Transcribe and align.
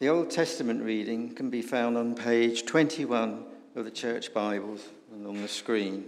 The 0.00 0.08
Old 0.08 0.30
Testament 0.30 0.82
reading 0.82 1.34
can 1.34 1.50
be 1.50 1.60
found 1.60 1.98
on 1.98 2.14
page 2.14 2.64
21 2.64 3.44
of 3.76 3.84
the 3.84 3.90
Church 3.90 4.32
Bibles 4.32 4.82
and 5.12 5.26
on 5.26 5.42
the 5.42 5.46
screen. 5.46 6.06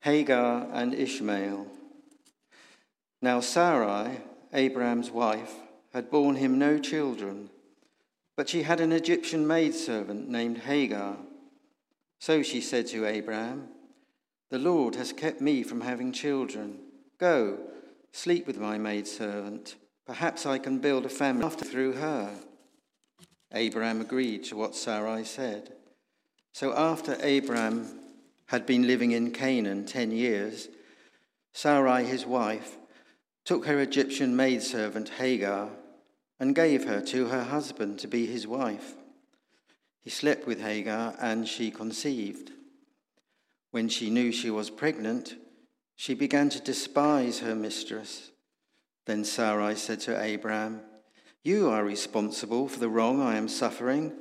Hagar 0.00 0.68
and 0.72 0.94
Ishmael. 0.94 1.66
Now 3.20 3.40
Sarai, 3.40 4.22
Abraham's 4.54 5.10
wife, 5.10 5.52
had 5.92 6.10
borne 6.10 6.36
him 6.36 6.58
no 6.58 6.78
children, 6.78 7.50
but 8.34 8.48
she 8.48 8.62
had 8.62 8.80
an 8.80 8.90
Egyptian 8.90 9.46
maidservant 9.46 10.30
named 10.30 10.60
Hagar. 10.60 11.18
So 12.20 12.42
she 12.42 12.62
said 12.62 12.86
to 12.86 13.04
Abraham, 13.04 13.68
The 14.48 14.58
Lord 14.58 14.94
has 14.94 15.12
kept 15.12 15.42
me 15.42 15.62
from 15.62 15.82
having 15.82 16.10
children. 16.10 16.78
Go, 17.18 17.58
sleep 18.12 18.46
with 18.46 18.58
my 18.58 18.78
maidservant 18.78 19.74
Perhaps 20.06 20.46
I 20.46 20.58
can 20.58 20.78
build 20.78 21.06
a 21.06 21.08
family 21.08 21.44
after 21.44 21.64
through 21.64 21.92
her. 21.92 22.30
Abraham 23.52 24.00
agreed 24.00 24.44
to 24.44 24.56
what 24.56 24.74
Sarai 24.74 25.24
said. 25.24 25.74
So 26.52 26.76
after 26.76 27.16
Abraham 27.20 27.86
had 28.46 28.66
been 28.66 28.86
living 28.86 29.12
in 29.12 29.30
Canaan 29.30 29.86
ten 29.86 30.10
years, 30.10 30.68
Sarai, 31.52 32.04
his 32.04 32.26
wife, 32.26 32.76
took 33.44 33.66
her 33.66 33.80
Egyptian 33.80 34.34
maidservant 34.34 35.08
Hagar 35.10 35.70
and 36.40 36.54
gave 36.54 36.84
her 36.84 37.00
to 37.00 37.26
her 37.26 37.44
husband 37.44 37.98
to 38.00 38.08
be 38.08 38.26
his 38.26 38.46
wife. 38.46 38.94
He 40.00 40.10
slept 40.10 40.46
with 40.46 40.60
Hagar 40.60 41.14
and 41.20 41.46
she 41.46 41.70
conceived. 41.70 42.50
When 43.70 43.88
she 43.88 44.10
knew 44.10 44.32
she 44.32 44.50
was 44.50 44.68
pregnant, 44.68 45.36
she 45.94 46.14
began 46.14 46.48
to 46.50 46.60
despise 46.60 47.38
her 47.38 47.54
mistress. 47.54 48.31
Then 49.06 49.24
Sarai 49.24 49.74
said 49.74 50.00
to 50.00 50.20
Abraham, 50.20 50.80
You 51.42 51.68
are 51.68 51.84
responsible 51.84 52.68
for 52.68 52.78
the 52.78 52.88
wrong 52.88 53.20
I 53.20 53.36
am 53.36 53.48
suffering. 53.48 54.12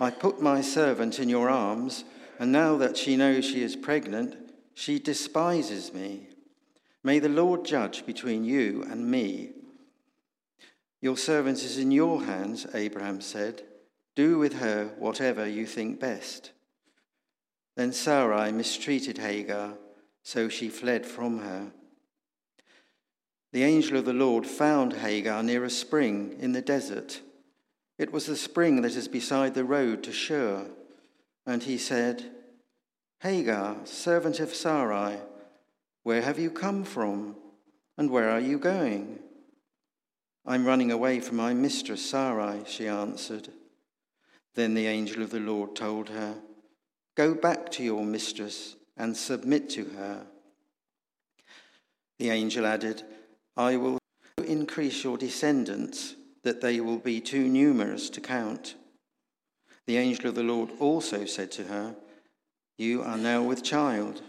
I 0.00 0.10
put 0.10 0.40
my 0.40 0.60
servant 0.60 1.18
in 1.18 1.28
your 1.28 1.48
arms, 1.48 2.04
and 2.38 2.52
now 2.52 2.76
that 2.76 2.96
she 2.96 3.16
knows 3.16 3.44
she 3.44 3.62
is 3.62 3.74
pregnant, 3.74 4.36
she 4.74 4.98
despises 4.98 5.92
me. 5.92 6.28
May 7.02 7.18
the 7.18 7.28
Lord 7.28 7.64
judge 7.64 8.04
between 8.04 8.44
you 8.44 8.84
and 8.88 9.10
me. 9.10 9.52
Your 11.00 11.16
servant 11.16 11.58
is 11.58 11.78
in 11.78 11.90
your 11.90 12.24
hands, 12.24 12.66
Abraham 12.74 13.20
said. 13.20 13.62
Do 14.14 14.38
with 14.38 14.54
her 14.54 14.92
whatever 14.98 15.46
you 15.46 15.64
think 15.64 16.00
best. 16.00 16.52
Then 17.76 17.92
Sarai 17.92 18.50
mistreated 18.50 19.18
Hagar, 19.18 19.74
so 20.24 20.48
she 20.48 20.68
fled 20.68 21.06
from 21.06 21.38
her. 21.38 21.72
The 23.52 23.62
angel 23.62 23.96
of 23.96 24.04
the 24.04 24.12
Lord 24.12 24.46
found 24.46 24.92
Hagar 24.92 25.42
near 25.42 25.64
a 25.64 25.70
spring 25.70 26.36
in 26.38 26.52
the 26.52 26.60
desert. 26.60 27.20
It 27.96 28.12
was 28.12 28.26
the 28.26 28.36
spring 28.36 28.82
that 28.82 28.94
is 28.94 29.08
beside 29.08 29.54
the 29.54 29.64
road 29.64 30.02
to 30.04 30.12
Shur. 30.12 30.66
And 31.46 31.62
he 31.62 31.78
said, 31.78 32.30
Hagar, 33.20 33.78
servant 33.84 34.38
of 34.38 34.54
Sarai, 34.54 35.18
where 36.02 36.22
have 36.22 36.38
you 36.38 36.50
come 36.50 36.84
from? 36.84 37.36
And 37.96 38.10
where 38.10 38.30
are 38.30 38.40
you 38.40 38.58
going? 38.58 39.18
I'm 40.46 40.64
running 40.64 40.92
away 40.92 41.20
from 41.20 41.36
my 41.36 41.52
mistress 41.52 42.08
Sarai, 42.08 42.62
she 42.66 42.86
answered. 42.86 43.48
Then 44.54 44.74
the 44.74 44.86
angel 44.86 45.22
of 45.22 45.30
the 45.30 45.40
Lord 45.40 45.74
told 45.74 46.10
her, 46.10 46.36
Go 47.16 47.34
back 47.34 47.70
to 47.72 47.82
your 47.82 48.04
mistress 48.04 48.76
and 48.96 49.16
submit 49.16 49.68
to 49.70 49.84
her. 49.84 50.26
The 52.18 52.30
angel 52.30 52.64
added, 52.64 53.02
I 53.58 53.76
will 53.76 53.98
increase 54.46 55.02
your 55.02 55.18
descendants, 55.18 56.14
that 56.44 56.60
they 56.60 56.80
will 56.80 56.98
be 56.98 57.20
too 57.20 57.48
numerous 57.48 58.08
to 58.10 58.20
count. 58.20 58.76
The 59.86 59.96
angel 59.96 60.28
of 60.28 60.36
the 60.36 60.44
Lord 60.44 60.70
also 60.78 61.24
said 61.24 61.50
to 61.52 61.64
her, 61.64 61.96
You 62.76 63.02
are 63.02 63.18
now 63.18 63.42
with 63.42 63.64
child, 63.64 64.22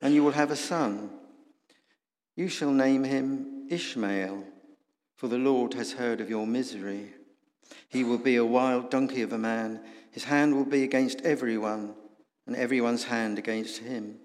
and 0.00 0.12
you 0.12 0.24
will 0.24 0.32
have 0.32 0.50
a 0.50 0.56
son. 0.56 1.10
You 2.34 2.48
shall 2.48 2.72
name 2.72 3.04
him 3.04 3.68
Ishmael, 3.70 4.42
for 5.14 5.28
the 5.28 5.38
Lord 5.38 5.74
has 5.74 5.92
heard 5.92 6.20
of 6.20 6.28
your 6.28 6.46
misery. 6.46 7.10
He 7.88 8.02
will 8.02 8.18
be 8.18 8.34
a 8.34 8.44
wild 8.44 8.90
donkey 8.90 9.22
of 9.22 9.32
a 9.32 9.38
man. 9.38 9.80
His 10.10 10.24
hand 10.24 10.56
will 10.56 10.64
be 10.64 10.82
against 10.82 11.20
everyone, 11.20 11.94
and 12.48 12.56
everyone's 12.56 13.04
hand 13.04 13.38
against 13.38 13.78
him. 13.78 14.16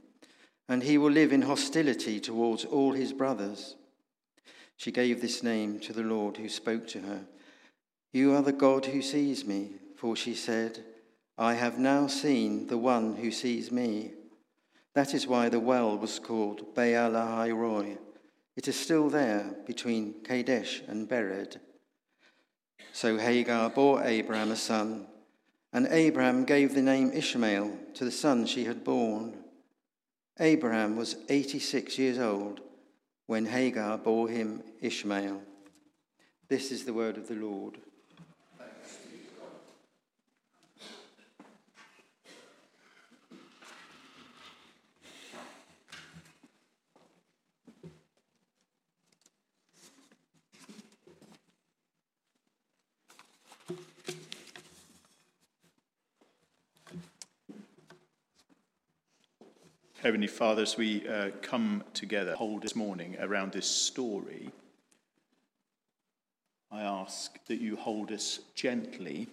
And 0.68 0.82
he 0.82 0.98
will 0.98 1.12
live 1.12 1.32
in 1.32 1.44
hostility 1.44 2.20
towards 2.20 2.66
all 2.66 2.94
his 2.94 3.14
brothers. 3.14 3.77
She 4.78 4.92
gave 4.92 5.22
this 5.22 5.42
name 5.42 5.80
to 5.82 5.94
the 5.94 6.04
Lord 6.04 6.38
who 6.38 6.48
spoke 6.48 6.88
to 6.90 7.02
her. 7.02 7.26
You 8.14 8.36
are 8.36 8.44
the 8.44 8.54
God 8.54 8.86
who 8.86 9.02
sees 9.02 9.44
me, 9.44 9.72
for 9.96 10.16
she 10.16 10.36
said, 10.36 10.84
I 11.38 11.56
have 11.56 11.80
now 11.80 12.06
seen 12.08 12.68
the 12.68 12.78
one 12.78 13.16
who 13.16 13.32
sees 13.32 13.72
me. 13.72 14.12
That 14.94 15.14
is 15.14 15.28
why 15.28 15.50
the 15.50 15.60
well 15.60 15.98
was 15.98 16.20
called 16.20 16.76
Baal 16.76 17.12
Roi. 17.52 17.98
It 18.56 18.68
is 18.68 18.80
still 18.80 19.10
there 19.10 19.56
between 19.66 20.16
Kadesh 20.24 20.82
and 20.88 21.10
Bered. 21.10 21.58
So 22.94 23.18
Hagar 23.18 23.70
bore 23.72 24.04
Abraham 24.04 24.52
a 24.52 24.56
son, 24.56 25.08
and 25.74 25.88
Abraham 25.88 26.46
gave 26.46 26.74
the 26.74 26.82
name 26.82 27.12
Ishmael 27.12 27.78
to 27.96 28.06
the 28.06 28.12
son 28.12 28.46
she 28.46 28.66
had 28.66 28.84
born. 28.84 29.38
Abraham 30.40 30.96
was 30.96 31.16
86 31.30 31.98
years 31.98 32.20
old 32.20 32.62
when 33.28 33.46
Hagar 33.46 33.98
bore 33.98 34.30
him 34.30 34.64
Ishmael. 34.82 35.42
This 36.50 36.72
is 36.72 36.86
the 36.86 36.94
word 36.94 37.18
of 37.18 37.28
the 37.28 37.36
Lord. 37.36 37.78
Heavenly 60.08 60.28
Father, 60.28 60.62
as 60.62 60.78
we 60.78 61.06
uh, 61.06 61.32
come 61.42 61.84
together, 61.94 62.34
hold 62.34 62.62
this 62.62 62.78
morning 62.78 63.18
around 63.20 63.52
this 63.52 63.66
story, 63.66 64.50
I 66.72 66.80
ask 66.80 67.46
that 67.48 67.60
you 67.60 67.76
hold 67.76 68.14
us 68.14 68.40
gently, 68.56 69.28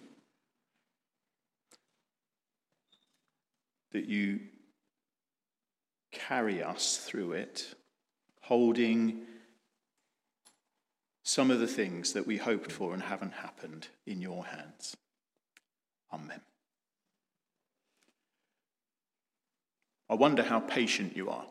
that 3.93 4.03
you 4.03 4.41
carry 6.11 6.61
us 6.61 6.97
through 6.97 7.31
it, 7.31 7.73
holding 8.41 9.21
some 11.23 11.51
of 11.51 11.61
the 11.61 11.67
things 11.67 12.11
that 12.11 12.27
we 12.27 12.35
hoped 12.35 12.69
for 12.69 12.93
and 12.93 13.01
haven't 13.01 13.35
happened 13.35 13.87
in 14.05 14.19
your 14.19 14.43
hands. 14.43 14.97
Amen. 16.11 16.41
I 20.09 20.13
wonder 20.13 20.43
how 20.43 20.59
patient 20.59 21.15
you 21.15 21.29
are. 21.29 21.45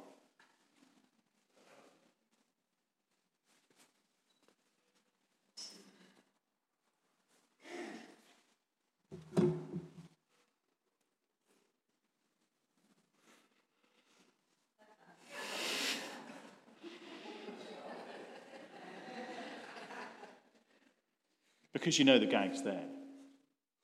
Because 21.72 21.98
you 21.98 22.04
know 22.04 22.18
the 22.18 22.26
gag's 22.26 22.62
there. 22.62 22.84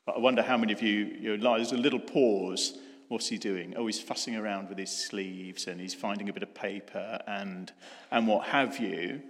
But 0.06 0.16
I 0.16 0.20
wonder 0.20 0.42
how 0.42 0.56
many 0.56 0.72
of 0.72 0.80
you, 0.80 1.16
you 1.20 1.36
there's 1.36 1.72
a 1.72 1.76
little 1.76 1.98
pause 1.98 2.78
What's 3.10 3.26
he 3.26 3.38
doing? 3.38 3.74
Oh, 3.76 3.88
he's 3.88 3.98
fussing 3.98 4.36
around 4.36 4.68
with 4.68 4.78
his 4.78 4.96
sleeves 4.96 5.66
and 5.66 5.80
he's 5.80 5.94
finding 5.94 6.28
a 6.28 6.32
bit 6.32 6.44
of 6.44 6.54
paper 6.54 7.18
and, 7.26 7.72
and 8.12 8.28
what 8.28 8.46
have 8.46 8.78
you. 8.78 9.20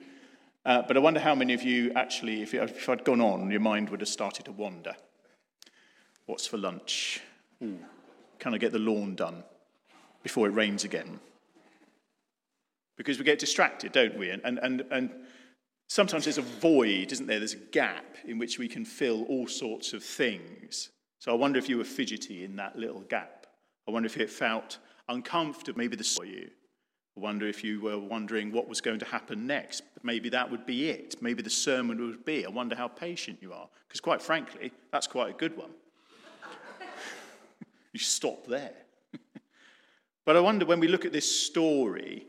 Uh, 0.67 0.83
but 0.83 0.99
I 0.99 1.01
wonder 1.01 1.19
how 1.19 1.35
many 1.35 1.55
of 1.55 1.63
you 1.63 1.91
actually, 1.97 2.43
if, 2.43 2.53
if 2.53 2.87
I'd 2.91 3.05
gone 3.05 3.23
on, 3.23 3.51
your 3.51 3.61
mind 3.61 3.89
would 3.89 4.01
have 4.01 4.09
started 4.11 4.45
to 4.45 4.53
wander. 4.53 4.95
What's 6.27 6.47
for 6.47 6.59
lunch? 6.59 7.23
Ooh, 7.65 7.79
can 8.39 8.53
I 8.53 8.59
get 8.59 8.73
the 8.73 8.79
lawn 8.79 9.15
done 9.15 9.45
before 10.23 10.47
it 10.47 10.51
rains 10.51 10.85
again? 10.85 11.19
Because 12.99 13.19
we 13.19 13.25
get 13.25 13.39
distracted, 13.39 13.93
don't 13.93 14.19
we? 14.19 14.29
And, 14.29 14.43
and, 14.45 14.59
and, 14.59 14.85
and 14.91 15.11
sometimes 15.89 16.25
there's 16.25 16.37
a 16.37 16.43
void, 16.43 17.13
isn't 17.13 17.27
there? 17.27 17.39
There's 17.39 17.55
a 17.55 17.69
gap 17.73 18.17
in 18.27 18.39
which 18.39 18.59
we 18.59 18.69
can 18.69 18.85
fill 18.85 19.23
all 19.23 19.47
sorts 19.47 19.95
of 19.95 20.05
things. 20.05 20.91
So 21.19 21.33
I 21.33 21.35
wonder 21.35 21.59
if 21.59 21.71
you 21.71 21.79
were 21.79 21.85
fidgety 21.85 22.45
in 22.45 22.57
that 22.57 22.77
little 22.77 23.01
gap. 23.01 23.40
I 23.89 23.91
wonder 23.91 24.07
if 24.07 24.17
it 24.17 24.31
felt 24.31 24.79
uncomfortable, 25.09 25.79
maybe 25.79 25.97
this 25.97 26.17
for 26.17 26.25
you. 26.25 26.51
I 27.17 27.21
wonder 27.21 27.47
if 27.47 27.65
you 27.65 27.81
were 27.81 27.99
wondering 27.99 28.53
what 28.53 28.69
was 28.69 28.81
going 28.81 29.01
to 29.01 29.05
happen 29.05 29.47
next. 29.47 29.83
maybe 30.03 30.29
that 30.31 30.51
would 30.51 30.65
be 30.65 30.89
it. 30.89 31.17
Maybe 31.21 31.43
the 31.43 31.51
sermon 31.51 32.01
would 32.07 32.25
be, 32.25 32.47
I 32.47 32.49
wonder 32.49 32.77
how 32.77 32.89
patient 32.89 33.39
you 33.41 33.53
are. 33.53 33.69
Because, 33.89 34.01
quite 34.01 34.23
frankly, 34.23 34.73
that's 34.93 35.07
quite 35.07 35.31
a 35.31 35.37
good 35.37 35.57
one. 35.57 35.71
you 37.93 38.01
stop 38.01 38.47
there. 38.47 38.73
but 40.25 40.37
I 40.37 40.41
wonder 40.41 40.65
when 40.65 40.81
we 40.81 40.89
look 40.89 41.05
at 41.05 41.13
this 41.13 41.45
story, 41.47 42.27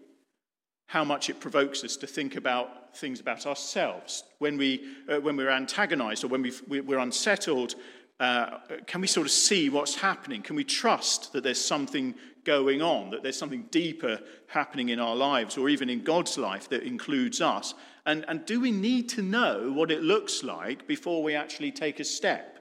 how 0.87 1.05
much 1.05 1.29
it 1.29 1.39
provokes 1.39 1.85
us 1.85 1.95
to 1.95 2.07
think 2.07 2.35
about 2.35 2.97
things 2.97 3.21
about 3.21 3.45
ourselves. 3.45 4.23
When, 4.39 4.57
we, 4.57 4.83
uh, 5.07 5.21
when 5.21 5.37
we're 5.37 5.49
antagonized 5.49 6.25
or 6.25 6.27
when 6.27 6.41
we 6.41 6.81
we're 6.81 6.99
unsettled, 6.99 7.75
uh, 8.21 8.59
can 8.85 9.01
we 9.01 9.07
sort 9.07 9.25
of 9.25 9.31
see 9.31 9.67
what's 9.67 9.95
happening? 9.95 10.43
Can 10.43 10.55
we 10.55 10.63
trust 10.63 11.33
that 11.33 11.43
there's 11.43 11.63
something 11.63 12.13
going 12.43 12.79
on, 12.79 13.09
that 13.09 13.23
there's 13.23 13.37
something 13.37 13.65
deeper 13.71 14.19
happening 14.45 14.89
in 14.89 14.99
our 14.99 15.15
lives 15.15 15.57
or 15.57 15.69
even 15.69 15.89
in 15.89 16.03
God's 16.03 16.37
life 16.37 16.69
that 16.69 16.83
includes 16.83 17.41
us? 17.41 17.73
And, 18.05 18.23
and 18.27 18.45
do 18.45 18.61
we 18.61 18.71
need 18.71 19.09
to 19.09 19.23
know 19.23 19.71
what 19.73 19.89
it 19.89 20.03
looks 20.03 20.43
like 20.43 20.87
before 20.87 21.23
we 21.23 21.33
actually 21.33 21.71
take 21.71 21.99
a 21.99 22.03
step? 22.03 22.59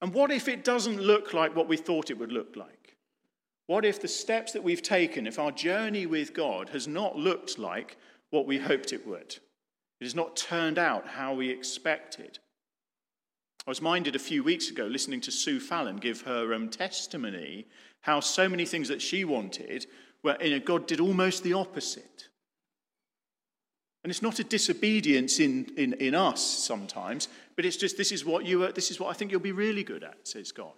And 0.00 0.14
what 0.14 0.30
if 0.30 0.48
it 0.48 0.64
doesn't 0.64 0.98
look 0.98 1.34
like 1.34 1.54
what 1.54 1.68
we 1.68 1.76
thought 1.76 2.10
it 2.10 2.18
would 2.18 2.32
look 2.32 2.56
like? 2.56 2.96
What 3.66 3.84
if 3.84 4.00
the 4.00 4.08
steps 4.08 4.52
that 4.52 4.64
we've 4.64 4.82
taken, 4.82 5.26
if 5.26 5.38
our 5.38 5.52
journey 5.52 6.06
with 6.06 6.32
God 6.32 6.70
has 6.70 6.88
not 6.88 7.16
looked 7.16 7.58
like 7.58 7.98
what 8.30 8.46
we 8.46 8.58
hoped 8.58 8.94
it 8.94 9.06
would? 9.06 9.36
It 10.00 10.04
has 10.04 10.14
not 10.14 10.36
turned 10.36 10.78
out 10.78 11.06
how 11.06 11.34
we 11.34 11.50
expected. 11.50 12.38
I 13.66 13.70
was 13.70 13.80
minded 13.80 14.16
a 14.16 14.20
few 14.20 14.42
weeks 14.42 14.70
ago 14.70 14.84
listening 14.86 15.20
to 15.22 15.30
Sue 15.30 15.60
Fallon 15.60 15.96
give 15.96 16.22
her 16.22 16.52
um, 16.52 16.68
testimony 16.68 17.66
how 18.00 18.18
so 18.18 18.48
many 18.48 18.66
things 18.66 18.88
that 18.88 19.00
she 19.00 19.24
wanted, 19.24 19.86
were, 20.24 20.36
you 20.42 20.50
know, 20.50 20.58
God 20.58 20.88
did 20.88 20.98
almost 20.98 21.44
the 21.44 21.52
opposite. 21.52 22.28
And 24.02 24.10
it's 24.10 24.22
not 24.22 24.40
a 24.40 24.44
disobedience 24.44 25.38
in, 25.38 25.72
in, 25.76 25.92
in 25.94 26.16
us 26.16 26.42
sometimes, 26.42 27.28
but 27.54 27.64
it's 27.64 27.76
just 27.76 27.96
this 27.96 28.10
is 28.10 28.24
what 28.24 28.44
you 28.44 28.64
are, 28.64 28.72
this 28.72 28.90
is 28.90 28.98
what 28.98 29.10
I 29.10 29.12
think 29.12 29.30
you'll 29.30 29.40
be 29.40 29.52
really 29.52 29.84
good 29.84 30.02
at, 30.02 30.26
says 30.26 30.50
God. 30.50 30.74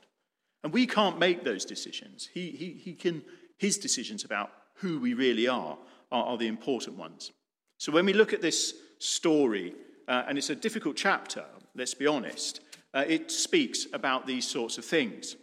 And 0.63 0.73
we 0.73 0.87
can't 0.87 1.19
make 1.19 1.43
those 1.43 1.65
decisions. 1.65 2.29
He, 2.35 2.51
he, 2.51 2.73
he 2.73 2.93
can, 2.93 3.23
his 3.57 3.79
decisions 3.79 4.25
about 4.25 4.51
who 4.75 5.01
we 5.01 5.15
really 5.15 5.49
are, 5.49 5.79
are, 6.13 6.25
are 6.25 6.37
the 6.37 6.49
important 6.49 6.99
ones. 6.99 7.33
So 7.79 7.91
when 7.91 8.05
we 8.05 8.13
look 8.13 8.35
at 8.35 8.43
this 8.43 8.75
story, 8.99 9.75
uh, 10.07 10.25
and 10.29 10.37
it's 10.37 10.51
a 10.51 10.55
difficult 10.55 10.97
chapter, 10.97 11.45
let's 11.75 11.95
be 11.95 12.07
honest, 12.07 12.61
uh, 12.95 13.05
it 13.07 13.31
speaks 13.31 13.87
about 13.93 14.27
these 14.27 14.47
sorts 14.47 14.79
of 14.79 14.85
things. 14.85 15.37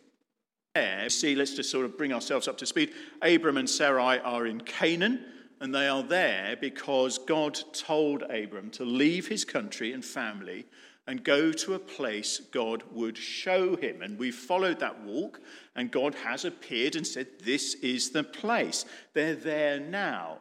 There, 0.73 1.09
see, 1.09 1.35
let's 1.35 1.55
just 1.55 1.69
sort 1.69 1.85
of 1.85 1.97
bring 1.97 2.13
ourselves 2.13 2.47
up 2.47 2.57
to 2.59 2.65
speed. 2.65 2.91
Abram 3.21 3.57
and 3.57 3.69
Sarai 3.69 4.19
are 4.19 4.47
in 4.47 4.61
Canaan, 4.61 5.25
and 5.59 5.75
they 5.75 5.87
are 5.87 6.01
there 6.01 6.55
because 6.59 7.17
God 7.17 7.59
told 7.73 8.23
Abram 8.23 8.69
to 8.71 8.85
leave 8.85 9.27
his 9.27 9.43
country 9.43 9.91
and 9.91 10.03
family 10.03 10.65
and 11.07 11.23
go 11.23 11.51
to 11.51 11.73
a 11.73 11.79
place 11.79 12.39
God 12.51 12.83
would 12.91 13.17
show 13.17 13.75
him. 13.75 14.01
And 14.01 14.17
we've 14.17 14.33
followed 14.33 14.79
that 14.79 15.03
walk, 15.03 15.41
and 15.75 15.91
God 15.91 16.15
has 16.15 16.45
appeared 16.45 16.95
and 16.95 17.05
said, 17.05 17.27
This 17.43 17.73
is 17.75 18.11
the 18.11 18.23
place. 18.23 18.85
They're 19.13 19.35
there 19.35 19.79
now. 19.79 20.37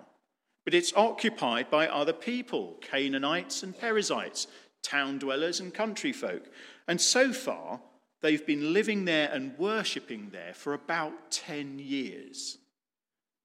But 0.65 0.75
it's 0.75 0.95
occupied 0.95 1.71
by 1.71 1.89
other 1.89 2.13
people 2.13 2.79
Canaanites 2.81 3.65
and 3.65 3.77
Perizzites, 3.77 4.47
town 4.83 5.19
dwellers 5.19 5.61
and 5.61 5.75
country 5.75 6.13
folk. 6.13 6.49
And 6.91 7.01
so 7.01 7.33
far, 7.33 7.81
they've 8.21 8.45
been 8.45 8.73
living 8.73 9.05
there 9.05 9.31
and 9.33 9.57
worshipping 9.57 10.31
there 10.33 10.53
for 10.53 10.75
about 10.75 11.31
10 11.31 11.79
years. 11.79 12.59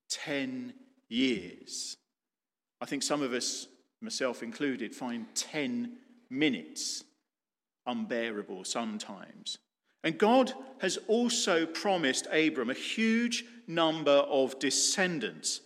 10 0.09 0.73
years. 1.09 1.95
I 2.81 2.85
think 2.85 3.03
some 3.03 3.21
of 3.21 3.33
us, 3.33 3.67
myself 4.01 4.41
included, 4.41 4.95
find 4.95 5.27
10 5.35 5.91
minutes 6.31 7.03
unbearable 7.85 8.63
sometimes. 8.63 9.59
And 10.03 10.17
God 10.17 10.51
has 10.79 10.97
also 11.07 11.67
promised 11.67 12.25
Abram 12.31 12.71
a 12.71 12.73
huge 12.73 13.45
number 13.67 14.09
of 14.09 14.57
descendants, 14.57 15.61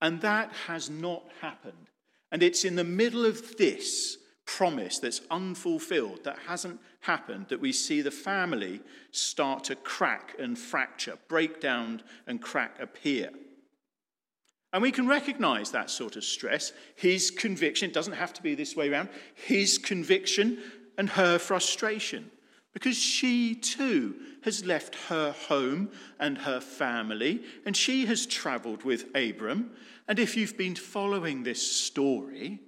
and 0.00 0.20
that 0.20 0.52
has 0.68 0.88
not 0.88 1.24
happened. 1.40 1.90
And 2.30 2.44
it's 2.44 2.64
in 2.64 2.76
the 2.76 2.84
middle 2.84 3.26
of 3.26 3.56
this 3.56 4.16
promise 4.46 4.98
that's 4.98 5.20
unfulfilled, 5.30 6.24
that 6.24 6.38
hasn't 6.46 6.80
happened, 7.00 7.46
that 7.48 7.60
we 7.60 7.72
see 7.72 8.00
the 8.00 8.10
family 8.10 8.80
start 9.10 9.64
to 9.64 9.76
crack 9.76 10.34
and 10.38 10.58
fracture, 10.58 11.18
break 11.28 11.60
down 11.60 12.02
and 12.26 12.40
crack 12.40 12.80
appear. 12.80 13.30
And 14.72 14.82
we 14.82 14.92
can 14.92 15.06
recognize 15.06 15.70
that 15.70 15.90
sort 15.90 16.16
of 16.16 16.24
stress, 16.24 16.72
his 16.96 17.30
conviction, 17.30 17.90
doesn't 17.92 18.14
have 18.14 18.32
to 18.34 18.42
be 18.42 18.54
this 18.54 18.76
way 18.76 18.90
around, 18.90 19.08
his 19.34 19.78
conviction 19.78 20.58
and 20.98 21.08
her 21.10 21.38
frustration. 21.38 22.30
Because 22.72 22.96
she 22.96 23.54
too 23.54 24.16
has 24.42 24.66
left 24.66 24.94
her 25.08 25.32
home 25.48 25.90
and 26.20 26.36
her 26.38 26.60
family, 26.60 27.42
and 27.64 27.74
she 27.76 28.04
has 28.06 28.26
traveled 28.26 28.84
with 28.84 29.06
Abram. 29.16 29.70
And 30.08 30.18
if 30.18 30.36
you've 30.36 30.58
been 30.58 30.74
following 30.74 31.42
this 31.42 31.62
story, 31.62 32.60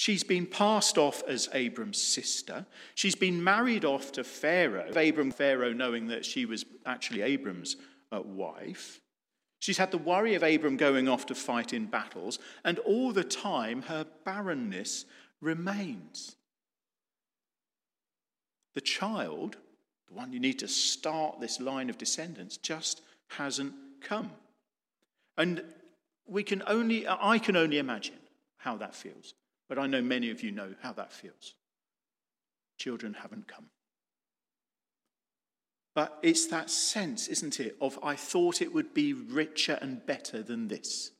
She's 0.00 0.24
been 0.24 0.46
passed 0.46 0.96
off 0.96 1.22
as 1.28 1.50
Abram's 1.52 2.00
sister. 2.02 2.64
She's 2.94 3.14
been 3.14 3.44
married 3.44 3.84
off 3.84 4.12
to 4.12 4.24
Pharaoh, 4.24 4.90
Abram, 4.96 5.30
Pharaoh 5.30 5.74
knowing 5.74 6.06
that 6.06 6.24
she 6.24 6.46
was 6.46 6.64
actually 6.86 7.20
Abram's 7.20 7.76
uh, 8.10 8.22
wife. 8.22 9.02
She's 9.58 9.76
had 9.76 9.90
the 9.90 9.98
worry 9.98 10.34
of 10.34 10.42
Abram 10.42 10.78
going 10.78 11.06
off 11.06 11.26
to 11.26 11.34
fight 11.34 11.74
in 11.74 11.84
battles, 11.84 12.38
and 12.64 12.78
all 12.78 13.12
the 13.12 13.24
time 13.24 13.82
her 13.82 14.06
barrenness 14.24 15.04
remains. 15.42 16.34
The 18.72 18.80
child, 18.80 19.58
the 20.08 20.14
one 20.14 20.32
you 20.32 20.40
need 20.40 20.60
to 20.60 20.68
start 20.68 21.40
this 21.40 21.60
line 21.60 21.90
of 21.90 21.98
descendants, 21.98 22.56
just 22.56 23.02
hasn't 23.28 23.74
come. 24.00 24.30
And 25.36 25.62
we 26.26 26.42
can 26.42 26.62
only, 26.66 27.06
I 27.06 27.38
can 27.38 27.54
only 27.54 27.76
imagine 27.76 28.16
how 28.56 28.78
that 28.78 28.94
feels. 28.94 29.34
But 29.70 29.78
I 29.78 29.86
know 29.86 30.02
many 30.02 30.30
of 30.30 30.42
you 30.42 30.50
know 30.50 30.74
how 30.82 30.92
that 30.94 31.12
feels. 31.12 31.54
Children 32.76 33.14
haven't 33.14 33.46
come. 33.46 33.66
But 35.94 36.18
it's 36.22 36.48
that 36.48 36.70
sense, 36.70 37.28
isn't 37.28 37.60
it, 37.60 37.76
of 37.80 37.96
I 38.02 38.16
thought 38.16 38.60
it 38.60 38.74
would 38.74 38.92
be 38.92 39.12
richer 39.12 39.78
and 39.80 40.04
better 40.04 40.42
than 40.42 40.66
this. 40.66 41.12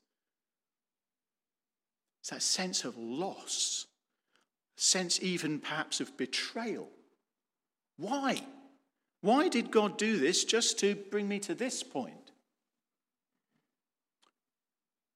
It's 2.19 2.31
that 2.31 2.41
sense 2.41 2.83
of 2.83 2.97
loss, 2.97 3.87
sense 4.75 5.23
even 5.23 5.59
perhaps 5.59 6.01
of 6.01 6.17
betrayal. 6.17 6.89
Why? 7.95 8.41
Why 9.21 9.47
did 9.47 9.71
God 9.71 9.97
do 9.97 10.17
this 10.17 10.43
just 10.43 10.77
to 10.79 10.95
bring 10.95 11.29
me 11.29 11.39
to 11.39 11.55
this 11.55 11.83
point? 11.83 12.20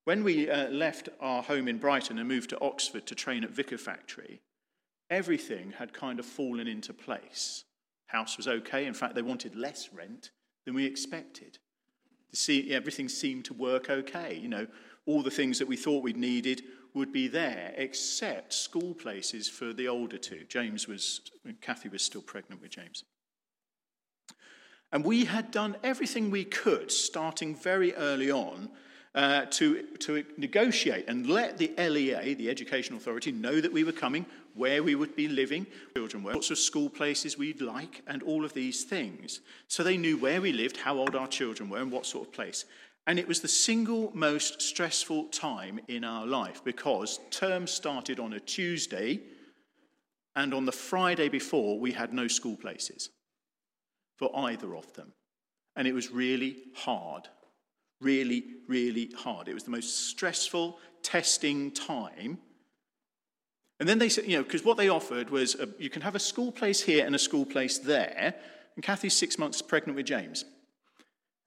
When 0.05 0.23
we 0.23 0.49
uh, 0.49 0.69
left 0.69 1.09
our 1.19 1.41
home 1.41 1.67
in 1.67 1.79
Brighton 1.79 2.19
and 2.19 2.27
moved 2.27 2.51
to 2.51 2.61
Oxford 2.61 3.07
to 3.07 3.15
train 3.15 3.43
at 3.43 3.49
Vicar 3.49 3.77
Factory, 3.77 4.41
everything 5.09 5.73
had 5.77 5.93
kind 5.93 6.19
of 6.19 6.27
fallen 6.27 6.67
into 6.67 6.93
place. 6.93 7.63
House 8.05 8.37
was 8.37 8.47
okay. 8.47 8.85
In 8.85 8.93
fact, 8.93 9.15
they 9.15 9.23
wanted 9.23 9.55
less 9.55 9.89
rent 9.91 10.29
than 10.65 10.75
we 10.75 10.85
expected. 10.85 11.57
Everything 12.69 13.09
seemed 13.09 13.45
to 13.45 13.53
work 13.53 13.89
okay. 13.89 14.35
You 14.35 14.47
know, 14.47 14.67
all 15.07 15.23
the 15.23 15.31
things 15.31 15.57
that 15.57 15.67
we 15.67 15.75
thought 15.75 16.03
we'd 16.03 16.17
needed 16.17 16.61
would 16.93 17.11
be 17.11 17.27
there, 17.27 17.73
except 17.75 18.53
school 18.53 18.93
places 18.93 19.49
for 19.49 19.73
the 19.73 19.87
older 19.87 20.19
two. 20.19 20.43
James 20.47 20.87
was, 20.87 21.21
Kathy 21.61 21.89
was 21.89 22.03
still 22.03 22.21
pregnant 22.21 22.61
with 22.61 22.71
James. 22.71 23.03
And 24.91 25.03
we 25.03 25.25
had 25.25 25.49
done 25.49 25.77
everything 25.83 26.29
we 26.29 26.45
could, 26.45 26.91
starting 26.91 27.55
very 27.55 27.93
early 27.95 28.31
on, 28.31 28.69
uh, 29.15 29.45
to, 29.45 29.81
to 29.97 30.25
negotiate 30.37 31.05
and 31.07 31.25
let 31.27 31.57
the 31.57 31.71
LEA, 31.77 32.33
the 32.33 32.49
Education 32.49 32.97
Authority, 32.97 33.31
know 33.31 33.61
that 33.61 33.71
we 33.71 33.85
were 33.85 33.93
coming, 33.93 34.25
where 34.53 34.83
we 34.83 34.93
would 34.93 35.15
be 35.15 35.29
living, 35.29 35.65
children 35.95 36.21
were, 36.21 36.33
what 36.33 36.43
sort 36.43 36.59
of 36.59 36.63
school 36.63 36.89
places 36.89 37.37
we'd 37.37 37.61
like, 37.61 38.01
and 38.07 38.21
all 38.23 38.43
of 38.43 38.53
these 38.53 38.83
things. 38.83 39.39
So 39.69 39.83
they 39.83 39.95
knew 39.95 40.17
where 40.17 40.41
we 40.41 40.51
lived, 40.51 40.77
how 40.77 40.97
old 40.97 41.15
our 41.15 41.27
children 41.27 41.69
were, 41.69 41.79
and 41.79 41.91
what 41.91 42.05
sort 42.05 42.27
of 42.27 42.33
place. 42.33 42.65
And 43.07 43.17
it 43.17 43.27
was 43.27 43.39
the 43.39 43.47
single 43.47 44.11
most 44.13 44.61
stressful 44.61 45.25
time 45.25 45.79
in 45.87 46.03
our 46.03 46.25
life 46.25 46.61
because 46.63 47.19
term 47.31 47.67
started 47.67 48.19
on 48.19 48.33
a 48.33 48.39
Tuesday, 48.39 49.21
and 50.35 50.53
on 50.53 50.65
the 50.65 50.73
Friday 50.73 51.29
before, 51.29 51.79
we 51.79 51.93
had 51.93 52.13
no 52.13 52.27
school 52.27 52.57
places 52.57 53.11
for 54.17 54.29
either 54.35 54.75
of 54.75 54.91
them. 54.93 55.13
And 55.77 55.87
it 55.87 55.93
was 55.93 56.11
really 56.11 56.57
hard 56.73 57.29
really, 58.05 58.45
really 58.67 59.11
hard. 59.17 59.47
It 59.47 59.55
was 59.55 59.63
the 59.63 59.71
most 59.71 60.07
stressful, 60.07 60.77
testing 61.01 61.71
time. 61.71 62.37
And 63.79 63.89
then 63.89 63.99
they 63.99 64.07
said, 64.09 64.25
you 64.25 64.37
know, 64.37 64.43
because 64.43 64.63
what 64.63 64.77
they 64.77 64.87
offered 64.87 65.29
was 65.29 65.55
a, 65.55 65.67
you 65.77 65.89
can 65.89 66.01
have 66.03 66.15
a 66.15 66.19
school 66.19 66.51
place 66.51 66.81
here 66.81 67.05
and 67.05 67.15
a 67.15 67.19
school 67.19 67.45
place 67.45 67.79
there. 67.79 68.35
And 68.75 68.83
Kathy's 68.83 69.15
six 69.15 69.37
months 69.37 69.61
pregnant 69.61 69.97
with 69.97 70.05
James. 70.05 70.45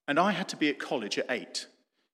And 0.07 0.19
I 0.19 0.33
had 0.33 0.49
to 0.51 0.57
be 0.57 0.69
at 0.69 0.79
college 0.79 1.19
at 1.19 1.31
eight. 1.31 1.67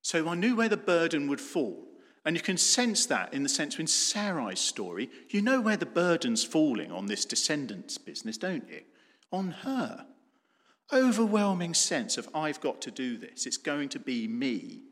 So 0.02 0.28
I 0.28 0.34
knew 0.34 0.54
where 0.54 0.68
the 0.68 0.76
burden 0.76 1.26
would 1.28 1.40
fall. 1.40 1.88
And 2.24 2.36
you 2.36 2.42
can 2.42 2.56
sense 2.56 3.06
that 3.06 3.34
in 3.34 3.42
the 3.42 3.48
sense 3.48 3.78
in 3.78 3.86
Sarai's 3.86 4.60
story, 4.60 5.10
you 5.30 5.42
know 5.42 5.60
where 5.60 5.76
the 5.76 5.86
burden's 5.86 6.44
falling 6.44 6.92
on 6.92 7.06
this 7.06 7.24
descendants 7.24 7.98
business, 7.98 8.38
don't 8.38 8.68
you? 8.68 8.82
On 9.32 9.50
her. 9.50 10.06
Overwhelming 10.92 11.74
sense 11.74 12.18
of, 12.18 12.28
I've 12.34 12.60
got 12.60 12.80
to 12.82 12.90
do 12.90 13.16
this. 13.16 13.46
It's 13.46 13.56
going 13.56 13.88
to 13.90 13.98
be 13.98 14.28
me. 14.28 14.82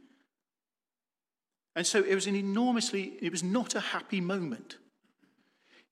And 1.74 1.86
so 1.86 2.02
it 2.02 2.14
was 2.14 2.26
an 2.26 2.36
enormously, 2.36 3.18
it 3.20 3.30
was 3.30 3.42
not 3.42 3.74
a 3.74 3.80
happy 3.80 4.20
moment. 4.20 4.76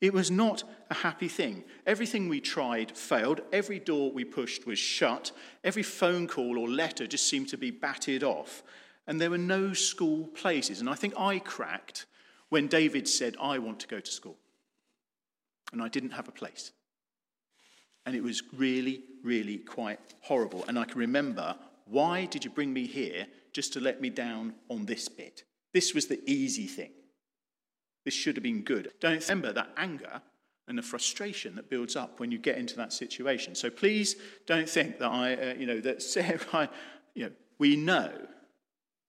It 0.00 0.14
was 0.14 0.30
not 0.30 0.64
a 0.88 0.95
happy 0.95 1.28
thing. 1.28 1.64
Everything 1.87 2.28
we 2.28 2.40
tried 2.40 2.97
failed. 2.97 3.42
Every 3.52 3.78
door 3.78 4.11
we 4.11 4.25
pushed 4.25 4.66
was 4.66 4.78
shut. 4.78 5.33
Every 5.62 5.83
phone 5.83 6.26
call 6.26 6.59
or 6.59 6.69
letter 6.69 7.07
just 7.07 7.28
seemed 7.28 7.49
to 7.50 7.59
be 7.59 7.71
batted 7.71 8.25
off. 8.25 8.62
And 9.07 9.21
there 9.21 9.30
were 9.30 9.38
no 9.38 9.75
school 9.75 10.26
places. 10.28 10.80
And 10.80 10.88
I 10.88 10.95
think 10.95 11.14
I 11.19 11.38
cracked 11.38 12.07
when 12.49 12.66
David 12.66 13.09
said, 13.09 13.37
I 13.40 13.59
want 13.59 13.80
to 13.80 13.88
go 13.88 14.00
to 14.00 14.11
school. 14.11 14.37
And 15.73 15.83
I 15.83 15.88
didn't 15.88 16.11
have 16.11 16.28
a 16.28 16.33
place. 16.33 16.73
And 18.11 18.17
it 18.17 18.25
was 18.25 18.43
really, 18.57 19.05
really 19.23 19.59
quite 19.59 20.00
horrible. 20.23 20.64
And 20.67 20.76
I 20.76 20.85
can 20.85 20.99
remember, 20.99 21.55
why 21.85 22.25
did 22.25 22.45
you 22.45 22.50
bring 22.50 22.73
me 22.73 22.85
here 22.85 23.29
just 23.52 23.73
to 23.75 23.81
let 23.81 24.00
me 24.00 24.11
down 24.11 24.55
on 24.69 24.85
this 24.85 25.09
bit? 25.09 25.45
This 25.73 25.95
was 25.95 26.09
the 26.09 26.21
easy 26.29 26.67
thing. 26.67 26.90
This 28.05 28.12
should 28.12 28.35
have 28.35 28.43
been 28.43 28.62
good. 28.62 28.90
Don't 28.99 29.23
remember 29.29 29.52
that 29.52 29.69
anger 29.76 30.23
and 30.67 30.76
the 30.76 30.83
frustration 30.83 31.55
that 31.55 31.71
builds 31.71 31.95
up 31.95 32.19
when 32.19 32.33
you 32.33 32.38
get 32.38 32.59
into 32.59 32.75
that 32.79 32.93
situation. 32.93 33.55
So 33.55 33.71
please 33.71 34.17
don't 34.45 34.69
think 34.69 34.99
that 34.99 35.09
I, 35.09 35.35
uh, 35.35 35.55
you 35.55 35.67
know, 35.67 35.81
that 35.81 36.02
Sarah, 36.02 36.69
you 37.14 37.26
know, 37.26 37.33
we 37.61 37.76
know 37.76 38.11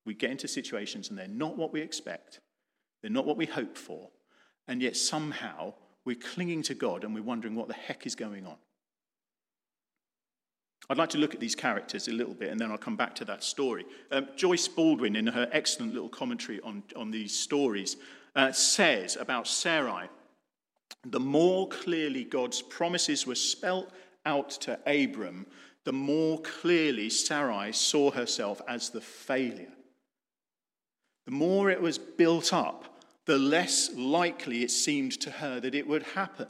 we 0.06 0.14
get 0.14 0.30
into 0.30 0.48
situations 0.48 1.10
and 1.10 1.18
they're 1.18 1.28
not 1.28 1.58
what 1.58 1.74
we 1.74 1.82
expect, 1.82 2.40
they're 3.02 3.10
not 3.10 3.26
what 3.26 3.38
we 3.38 3.48
hope 3.48 3.80
for, 3.80 4.12
and 4.68 4.80
yet 4.80 4.96
somehow 4.96 5.74
we're 6.06 6.16
clinging 6.16 6.62
to 6.62 6.76
God 6.76 7.04
and 7.04 7.16
we're 7.16 7.24
wondering 7.24 7.56
what 7.56 7.68
the 7.68 7.74
heck 7.74 8.06
is 8.06 8.14
going 8.14 8.46
on. 8.46 8.58
I'd 10.90 10.98
like 10.98 11.10
to 11.12 11.18
look 11.18 11.34
at 11.34 11.40
these 11.40 11.56
characters 11.56 12.08
a 12.08 12.12
little 12.12 12.34
bit 12.34 12.52
and 12.52 12.60
then 12.60 12.72
I'll 12.72 12.78
come 12.78 12.98
back 12.98 13.16
to 13.16 13.26
that 13.26 13.44
story. 13.44 13.86
Um, 14.12 14.28
Joyce 14.36 14.68
Baldwin, 14.68 15.16
in 15.16 15.28
her 15.28 15.48
excellent 15.52 15.94
little 15.94 16.10
commentary 16.10 16.60
on, 16.62 16.84
on 16.96 17.12
these 17.12 17.38
stories, 17.38 17.98
uh, 18.36 18.52
says 18.52 19.16
about 19.16 19.48
Sarai 19.48 20.10
the 21.06 21.20
more 21.20 21.68
clearly 21.68 22.24
God's 22.24 22.62
promises 22.62 23.26
were 23.26 23.36
spelt 23.36 23.92
out 24.26 24.52
to 24.52 24.80
Abram, 24.86 25.48
the 25.84 25.94
more 25.94 26.40
clearly 26.42 27.10
Sarai 27.10 27.72
saw 27.72 28.12
herself 28.12 28.62
as 28.68 28.90
the 28.90 29.02
failure. 29.02 29.74
The 31.26 31.32
more 31.32 31.72
it 31.72 31.82
was 31.82 31.98
built 31.98 32.54
up, 32.54 33.04
the 33.26 33.38
less 33.38 33.92
likely 33.96 34.64
it 34.64 34.72
seemed 34.72 35.20
to 35.22 35.32
her 35.32 35.60
that 35.60 35.76
it 35.76 35.88
would 35.88 36.04
happen. 36.04 36.48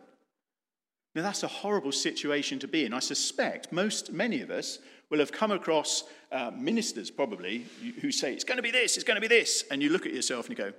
Now, 1.14 1.24
that's 1.24 1.44
a 1.44 1.48
horrible 1.48 1.92
situation 1.92 2.60
to 2.60 2.68
be 2.68 2.86
in. 2.86 2.94
I 2.94 3.00
suspect 3.00 3.72
most, 3.72 4.14
many 4.14 4.42
of 4.42 4.50
us 4.50 4.80
will 5.10 5.20
have 5.20 5.32
come 5.32 5.52
across 5.52 6.06
uh, 6.32 6.52
ministers, 6.56 7.12
probably, 7.12 7.66
who 8.00 8.12
say, 8.12 8.34
It's 8.34 8.46
going 8.46 8.58
to 8.58 8.64
be 8.64 8.72
this, 8.72 8.96
it's 8.96 9.04
going 9.04 9.16
to 9.16 9.22
be 9.22 9.28
this. 9.28 9.66
And 9.70 9.84
you 9.84 9.90
look 9.90 10.06
at 10.06 10.14
yourself 10.14 10.48
and 10.48 10.58
you 10.58 10.64
go, 10.64 10.74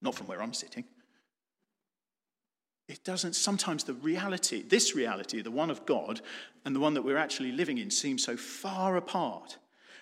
Not 0.00 0.14
from 0.14 0.28
where 0.28 0.40
I'm 0.40 0.54
sitting. 0.54 0.84
It 2.86 3.02
doesn't, 3.02 3.34
sometimes 3.34 3.84
the 3.84 3.94
reality, 3.94 4.62
this 4.62 4.94
reality, 4.94 5.40
the 5.42 5.50
one 5.50 5.70
of 5.70 5.86
God, 5.86 6.20
and 6.64 6.76
the 6.76 6.80
one 6.80 6.94
that 6.94 7.02
we're 7.02 7.16
actually 7.16 7.50
living 7.50 7.78
in, 7.78 7.90
seem 7.90 8.18
so 8.18 8.36
far 8.36 8.96
apart. 8.96 9.56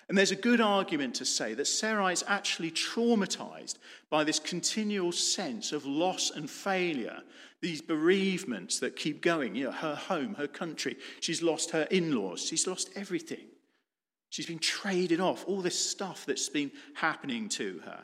And 0.09 0.17
there's 0.17 0.31
a 0.31 0.35
good 0.35 0.59
argument 0.59 1.15
to 1.15 1.25
say 1.25 1.53
that 1.53 1.67
Sarah 1.67 2.07
is 2.07 2.23
actually 2.27 2.71
traumatized 2.71 3.75
by 4.09 4.23
this 4.23 4.39
continual 4.39 5.11
sense 5.11 5.71
of 5.71 5.85
loss 5.85 6.29
and 6.29 6.49
failure, 6.49 7.21
these 7.61 7.81
bereavements 7.81 8.79
that 8.79 8.95
keep 8.95 9.21
going. 9.21 9.55
You 9.55 9.65
know, 9.65 9.71
her 9.71 9.95
home, 9.95 10.35
her 10.35 10.47
country, 10.47 10.97
she's 11.21 11.41
lost 11.41 11.71
her 11.71 11.83
in 11.83 12.15
laws, 12.15 12.45
she's 12.45 12.67
lost 12.67 12.89
everything. 12.95 13.47
She's 14.29 14.47
been 14.47 14.59
traded 14.59 15.19
off, 15.19 15.45
all 15.47 15.61
this 15.61 15.79
stuff 15.79 16.25
that's 16.25 16.49
been 16.49 16.71
happening 16.95 17.49
to 17.49 17.81
her. 17.85 18.03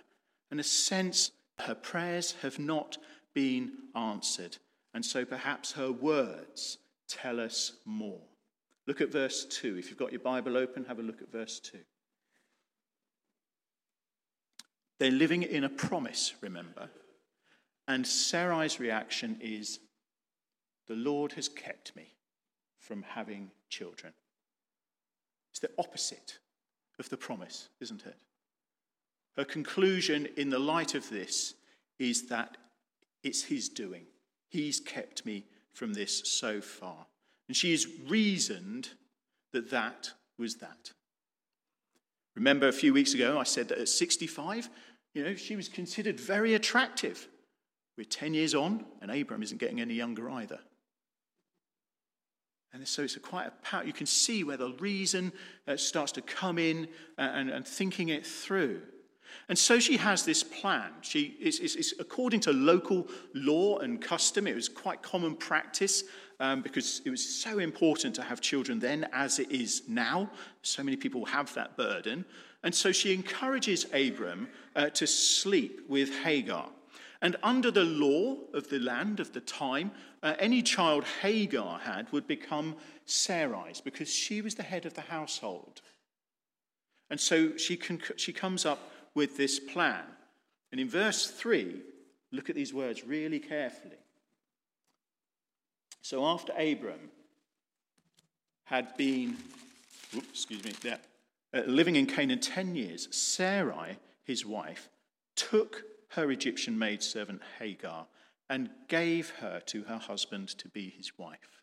And 0.52 0.60
a 0.60 0.64
sense 0.64 1.32
her 1.60 1.76
prayers 1.76 2.36
have 2.42 2.60
not 2.60 2.98
been 3.34 3.72
answered. 3.96 4.58
And 4.94 5.04
so 5.04 5.26
perhaps 5.26 5.74
her 5.74 5.92
words 5.92 6.78
tell 7.08 7.40
us 7.40 7.74
more. 7.86 8.22
Look 8.88 9.02
at 9.02 9.12
verse 9.12 9.46
2. 9.46 9.78
If 9.78 9.90
you've 9.90 10.00
got 10.00 10.12
your 10.12 10.22
Bible 10.22 10.58
open, 10.58 10.86
have 10.86 11.00
a 11.00 11.04
look 11.04 11.22
at 11.22 11.32
verse 11.32 11.60
2. 11.60 11.78
They're 15.00 15.12
living 15.12 15.44
in 15.44 15.64
a 15.64 15.70
promise, 15.70 16.34
remember. 16.42 16.90
And 17.88 18.06
Sarai's 18.06 18.80
reaction 18.80 19.38
is, 19.42 19.80
The 20.88 20.96
Lord 20.96 21.34
has 21.34 21.48
kept 21.50 21.96
me 21.96 22.14
from 22.78 23.04
having 23.04 23.52
children. 23.70 24.14
It's 25.52 25.60
the 25.60 25.72
opposite 25.78 26.40
of 27.00 27.10
the 27.10 27.18
promise, 27.18 27.70
isn't 27.80 28.06
it? 28.06 28.18
Her 29.38 29.46
conclusion 29.46 30.28
in 30.36 30.50
the 30.50 30.60
light 30.60 30.96
of 30.96 31.10
this 31.10 31.54
is 31.98 32.28
that 32.28 32.58
it's 33.24 33.44
his 33.44 33.70
doing. 33.70 34.04
He's 34.50 34.80
kept 34.80 35.26
me 35.26 35.46
from 35.74 35.94
this 35.94 36.30
so 36.30 36.62
far. 36.62 37.06
And 37.48 37.56
she 37.56 37.72
has 37.72 37.88
reasoned 38.08 38.90
that 39.54 39.72
that 39.72 40.12
was 40.38 40.56
that. 40.56 40.92
Remember 42.36 42.68
a 42.68 42.74
few 42.74 42.94
weeks 42.94 43.14
ago, 43.14 43.38
I 43.40 43.44
said 43.44 43.68
that 43.70 43.80
at 43.80 43.90
65, 43.90 44.70
you 45.14 45.24
know, 45.24 45.36
she 45.36 45.56
was 45.56 45.68
considered 45.68 46.20
very 46.20 46.54
attractive. 46.54 47.28
We're 47.98 48.04
10 48.06 48.34
years 48.34 48.56
on, 48.56 48.86
and 49.02 49.12
Abram 49.12 49.44
isn't 49.44 49.60
getting 49.60 49.82
any 49.82 49.94
younger 49.94 50.30
either. 50.30 50.60
And 52.72 52.88
so 52.88 53.04
it's 53.04 53.16
a 53.16 53.20
quite 53.20 53.48
a 53.48 53.52
power. 53.64 53.84
You 53.84 53.94
can 53.94 54.06
see 54.06 54.44
where 54.44 54.58
the 54.58 54.74
reason 54.80 55.34
uh, 55.68 55.76
starts 55.76 56.12
to 56.14 56.22
come 56.22 56.60
in 56.60 56.88
and, 57.18 57.36
and, 57.36 57.50
and 57.50 57.68
thinking 57.68 58.10
it 58.10 58.26
through. 58.26 58.82
And 59.48 59.58
so 59.58 59.80
she 59.80 59.98
has 59.98 60.24
this 60.24 60.44
plan. 60.44 60.92
She, 61.02 61.36
it's 61.40 61.94
according 62.00 62.42
to 62.42 62.54
local 62.54 63.08
law 63.34 63.80
and 63.80 64.02
custom. 64.02 64.48
It 64.48 64.56
was 64.56 64.70
quite 64.70 65.02
common 65.02 65.36
practice 65.36 66.04
um, 66.40 66.62
because 66.62 67.02
it 67.06 67.10
was 67.10 67.24
so 67.24 67.60
important 67.60 68.16
to 68.16 68.24
have 68.24 68.42
children 68.42 68.80
then 68.80 69.08
as 69.12 69.40
it 69.40 69.52
is 69.52 69.84
now. 69.88 70.30
So 70.62 70.84
many 70.84 70.98
people 70.98 71.26
have 71.26 71.54
that 71.56 71.76
burden. 71.76 72.26
And 72.64 72.74
so 72.74 72.92
she 72.92 73.14
encourages 73.14 73.86
Abram 73.94 74.50
uh, 74.76 74.90
to 74.90 75.08
sleep 75.08 75.82
with 75.88 76.14
Hagar. 76.24 76.70
And 77.22 77.36
under 77.44 77.70
the 77.70 77.84
law 77.84 78.38
of 78.54 78.70
the 78.70 78.80
land 78.80 79.20
of 79.20 79.34
the 79.34 79.42
time, 79.42 79.92
uh, 80.24 80.36
any 80.40 80.62
child 80.62 81.04
Hagar 81.22 81.80
had 81.80 82.12
would 82.12 82.28
become 82.28 82.76
Sarai's 83.06 83.82
because 83.82 84.10
she 84.10 84.42
was 84.42 84.56
the 84.56 84.64
head 84.64 84.86
of 84.86 84.94
the 84.94 85.02
household. 85.02 85.82
And 87.10 87.20
so 87.20 87.58
she, 87.58 87.76
con- 87.76 88.02
she 88.16 88.32
comes 88.32 88.66
up 88.66 88.92
with 89.16 89.36
this 89.36 89.60
plan. 89.60 90.04
And 90.72 90.80
in 90.80 90.90
verse 90.90 91.30
3, 91.30 91.82
look 92.32 92.50
at 92.50 92.56
these 92.56 92.74
words 92.74 93.04
really 93.06 93.40
carefully. 93.40 93.98
So 96.02 96.26
after 96.26 96.54
Abram 96.54 97.12
had 98.66 98.96
been, 98.98 99.38
whoops, 100.14 100.30
excuse 100.30 100.64
me, 100.64 100.74
yeah, 100.84 100.98
uh, 101.54 101.62
living 101.66 101.96
in 101.96 102.06
Canaan 102.06 102.40
10 102.40 102.76
years, 102.76 103.08
Sarai, 103.12 103.98
his 104.24 104.46
wife, 104.46 104.90
took 105.36 105.84
her 106.10 106.32
Egyptian 106.32 106.78
maidservant 106.78 107.42
Hagar 107.58 108.08
and 108.50 108.70
gave 108.88 109.30
her 109.42 109.60
to 109.68 109.84
her 109.84 109.98
husband 109.98 110.50
to 110.58 110.68
be 110.70 110.90
his 110.90 111.18
wife. 111.18 111.62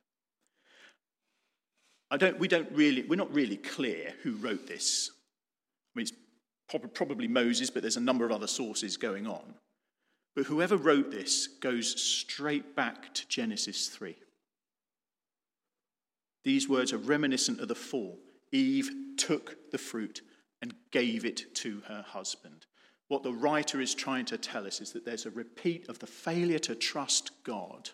I 2.11 2.17
don't, 2.17 2.39
we 2.39 2.47
don't 2.47 2.71
really, 2.73 3.03
we're 3.03 3.17
not 3.17 3.35
really 3.35 3.57
clear 3.57 4.15
who 4.23 4.33
wrote 4.37 4.67
this. 4.67 5.11
I 5.95 5.99
mean, 5.99 6.07
it's 6.07 6.13
probably 6.95 7.27
Moses, 7.27 7.71
but 7.71 7.83
there's 7.83 7.97
a 7.97 8.01
number 8.01 8.25
of 8.25 8.33
other 8.33 8.47
sources 8.47 8.97
going 8.97 9.27
on. 9.27 9.55
But 10.37 10.47
whoever 10.47 10.77
wrote 10.77 11.11
this 11.11 11.47
goes 11.47 12.01
straight 12.01 12.77
back 12.77 13.13
to 13.15 13.29
Genesis 13.29 13.89
3. 13.89 14.15
These 16.47 16.67
words 16.67 16.95
are 16.95 16.99
reminiscent 16.99 17.61
of 17.61 17.69
the 17.69 17.75
fall. 17.75 18.19
Eve 18.53 18.91
took 19.19 19.71
the 19.71 19.79
fruit 19.79 20.23
and 20.63 20.73
gave 20.93 21.27
it 21.27 21.55
to 21.57 21.83
her 21.89 22.03
husband. 22.09 22.65
What 23.09 23.23
the 23.23 23.35
writer 23.35 23.83
is 23.83 23.95
trying 23.95 24.25
to 24.27 24.39
tell 24.39 24.67
us 24.67 24.81
is 24.81 24.93
that 24.93 25.05
there's 25.05 25.27
a 25.27 25.31
repeat 25.31 25.91
of 25.91 25.99
the 25.99 26.07
failure 26.07 26.59
to 26.61 26.75
trust 26.75 27.33
God 27.45 27.91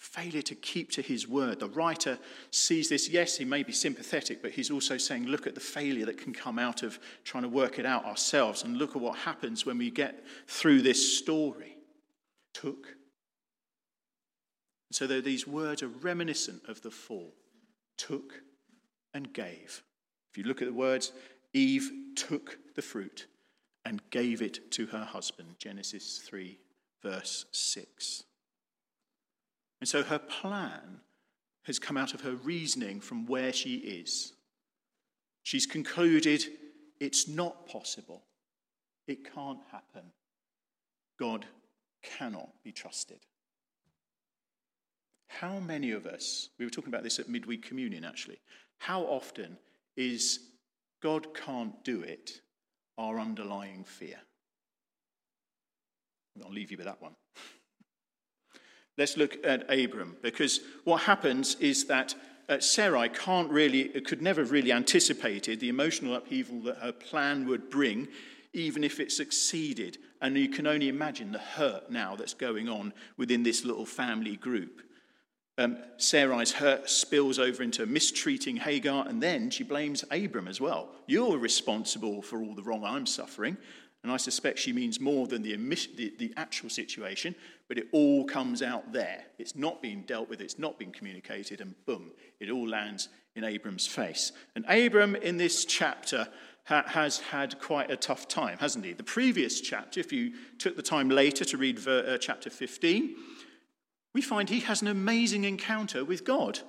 failure 0.00 0.40
to 0.40 0.54
keep 0.54 0.90
to 0.90 1.02
his 1.02 1.28
word. 1.28 1.60
The 1.60 1.68
writer 1.68 2.18
sees 2.50 2.88
this. 2.88 3.10
Yes, 3.10 3.36
he 3.36 3.44
may 3.44 3.62
be 3.62 3.72
sympathetic, 3.72 4.40
but 4.40 4.50
he's 4.50 4.70
also 4.70 4.96
saying, 4.96 5.26
look 5.26 5.46
at 5.46 5.54
the 5.54 5.60
failure 5.60 6.06
that 6.06 6.16
can 6.16 6.32
come 6.32 6.58
out 6.58 6.82
of 6.82 6.98
trying 7.22 7.42
to 7.42 7.50
work 7.50 7.78
it 7.78 7.84
out 7.84 8.06
ourselves, 8.06 8.64
and 8.64 8.78
look 8.78 8.96
at 8.96 9.02
what 9.02 9.18
happens 9.18 9.66
when 9.66 9.76
we 9.76 9.90
get 9.90 10.24
through 10.46 10.80
this 10.80 11.18
story. 11.18 11.76
Took. 12.54 12.96
So, 14.92 15.06
though 15.06 15.20
these 15.20 15.46
words 15.46 15.82
are 15.82 15.88
reminiscent 15.88 16.62
of 16.68 16.82
the 16.82 16.90
fall, 16.90 17.32
took 17.96 18.42
and 19.14 19.32
gave. 19.32 19.82
If 20.30 20.38
you 20.38 20.44
look 20.44 20.62
at 20.62 20.68
the 20.68 20.74
words, 20.74 21.12
Eve 21.52 21.90
took 22.16 22.58
the 22.74 22.82
fruit 22.82 23.26
and 23.84 24.02
gave 24.10 24.42
it 24.42 24.70
to 24.72 24.86
her 24.86 25.04
husband. 25.04 25.56
Genesis 25.58 26.18
3, 26.18 26.58
verse 27.02 27.46
6. 27.52 28.24
And 29.80 29.88
so 29.88 30.02
her 30.02 30.18
plan 30.18 31.00
has 31.64 31.78
come 31.78 31.96
out 31.96 32.14
of 32.14 32.20
her 32.22 32.34
reasoning 32.34 33.00
from 33.00 33.26
where 33.26 33.52
she 33.52 33.76
is. 33.76 34.32
She's 35.42 35.66
concluded 35.66 36.44
it's 37.00 37.26
not 37.26 37.66
possible, 37.66 38.22
it 39.06 39.34
can't 39.34 39.60
happen. 39.72 40.12
God 41.18 41.46
cannot 42.02 42.50
be 42.62 42.72
trusted. 42.72 43.20
How 45.38 45.60
many 45.60 45.92
of 45.92 46.06
us, 46.06 46.48
we 46.58 46.64
were 46.64 46.70
talking 46.70 46.92
about 46.92 47.04
this 47.04 47.20
at 47.20 47.28
midweek 47.28 47.64
communion 47.64 48.04
actually, 48.04 48.40
how 48.78 49.02
often 49.02 49.56
is 49.96 50.40
God 51.00 51.34
can't 51.34 51.82
do 51.84 52.02
it 52.02 52.40
our 52.98 53.20
underlying 53.20 53.84
fear? 53.84 54.16
I'll 56.44 56.52
leave 56.52 56.72
you 56.72 56.76
with 56.76 56.86
that 56.86 57.00
one. 57.00 57.14
Let's 58.98 59.16
look 59.16 59.38
at 59.44 59.72
Abram, 59.72 60.16
because 60.20 60.60
what 60.84 61.02
happens 61.02 61.54
is 61.56 61.86
that 61.86 62.14
uh, 62.48 62.58
Sarai 62.58 63.08
can't 63.08 63.50
really, 63.50 63.84
could 64.00 64.20
never 64.20 64.40
have 64.40 64.50
really 64.50 64.72
anticipated 64.72 65.60
the 65.60 65.68
emotional 65.68 66.16
upheaval 66.16 66.60
that 66.62 66.78
her 66.78 66.92
plan 66.92 67.46
would 67.46 67.70
bring, 67.70 68.08
even 68.52 68.82
if 68.82 68.98
it 68.98 69.12
succeeded. 69.12 69.98
And 70.20 70.36
you 70.36 70.48
can 70.48 70.66
only 70.66 70.88
imagine 70.88 71.30
the 71.30 71.38
hurt 71.38 71.88
now 71.90 72.16
that's 72.16 72.34
going 72.34 72.68
on 72.68 72.92
within 73.16 73.44
this 73.44 73.64
little 73.64 73.86
family 73.86 74.36
group. 74.36 74.82
Um, 75.58 75.78
Sarai's 75.98 76.52
hurt 76.52 76.88
spills 76.88 77.38
over 77.38 77.62
into 77.62 77.84
mistreating 77.84 78.56
Hagar, 78.56 79.06
and 79.06 79.22
then 79.22 79.50
she 79.50 79.62
blames 79.62 80.04
Abram 80.10 80.48
as 80.48 80.60
well. 80.60 80.90
You're 81.06 81.38
responsible 81.38 82.22
for 82.22 82.40
all 82.40 82.54
the 82.54 82.62
wrong 82.62 82.84
I'm 82.84 83.06
suffering. 83.06 83.56
And 84.02 84.10
I 84.10 84.16
suspect 84.16 84.58
she 84.58 84.72
means 84.72 84.98
more 84.98 85.26
than 85.26 85.42
the, 85.42 85.56
the, 85.56 86.14
the, 86.18 86.32
actual 86.36 86.70
situation, 86.70 87.34
but 87.68 87.76
it 87.76 87.88
all 87.92 88.24
comes 88.24 88.62
out 88.62 88.92
there. 88.92 89.24
It's 89.38 89.54
not 89.54 89.82
being 89.82 90.02
dealt 90.02 90.30
with, 90.30 90.40
it's 90.40 90.58
not 90.58 90.78
being 90.78 90.90
communicated, 90.90 91.60
and 91.60 91.74
boom, 91.84 92.12
it 92.38 92.48
all 92.48 92.66
lands 92.66 93.10
in 93.36 93.44
Abram's 93.44 93.86
face. 93.86 94.32
And 94.56 94.64
Abram, 94.70 95.16
in 95.16 95.36
this 95.36 95.66
chapter, 95.66 96.28
ha- 96.64 96.84
has 96.86 97.18
had 97.18 97.60
quite 97.60 97.90
a 97.90 97.96
tough 97.96 98.26
time, 98.26 98.56
hasn't 98.58 98.86
he? 98.86 98.94
The 98.94 99.02
previous 99.02 99.60
chapter, 99.60 100.00
if 100.00 100.12
you 100.12 100.32
took 100.58 100.76
the 100.76 100.82
time 100.82 101.10
later 101.10 101.44
to 101.44 101.58
read 101.58 101.78
ver- 101.78 102.14
uh, 102.14 102.18
chapter 102.18 102.48
15, 102.48 103.16
we 104.12 104.22
find 104.22 104.48
he 104.48 104.60
has 104.60 104.82
an 104.82 104.88
amazing 104.88 105.44
encounter 105.44 106.04
with 106.04 106.24
God, 106.24 106.60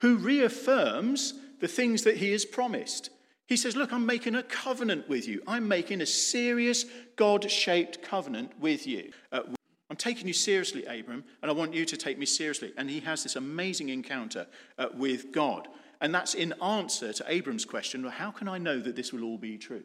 who 0.00 0.16
reaffirms 0.16 1.34
the 1.60 1.68
things 1.68 2.02
that 2.02 2.16
he 2.16 2.32
has 2.32 2.44
promised. 2.44 3.10
He 3.46 3.56
says, 3.56 3.76
Look, 3.76 3.92
I'm 3.92 4.06
making 4.06 4.34
a 4.34 4.42
covenant 4.42 5.08
with 5.08 5.28
you. 5.28 5.42
I'm 5.46 5.68
making 5.68 6.00
a 6.00 6.06
serious 6.06 6.84
God 7.16 7.50
shaped 7.50 8.02
covenant 8.02 8.58
with 8.58 8.86
you. 8.86 9.12
Uh, 9.30 9.42
I'm 9.90 9.96
taking 9.96 10.26
you 10.26 10.32
seriously, 10.32 10.86
Abram, 10.86 11.22
and 11.42 11.50
I 11.50 11.54
want 11.54 11.74
you 11.74 11.84
to 11.84 11.96
take 11.96 12.18
me 12.18 12.24
seriously. 12.24 12.72
And 12.78 12.88
he 12.88 13.00
has 13.00 13.22
this 13.22 13.36
amazing 13.36 13.90
encounter 13.90 14.46
uh, 14.78 14.86
with 14.94 15.32
God. 15.32 15.68
And 16.00 16.14
that's 16.14 16.34
in 16.34 16.54
answer 16.62 17.12
to 17.12 17.24
Abram's 17.28 17.64
question 17.64 18.02
well, 18.02 18.10
how 18.10 18.30
can 18.30 18.48
I 18.48 18.58
know 18.58 18.80
that 18.80 18.96
this 18.96 19.12
will 19.12 19.22
all 19.22 19.38
be 19.38 19.58
true? 19.58 19.84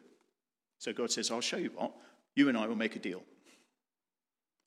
So 0.78 0.92
God 0.92 1.10
says, 1.10 1.30
I'll 1.30 1.40
show 1.40 1.58
you 1.58 1.70
what. 1.74 1.92
You 2.34 2.48
and 2.48 2.56
I 2.56 2.66
will 2.66 2.76
make 2.76 2.96
a 2.96 3.00
deal. 3.00 3.22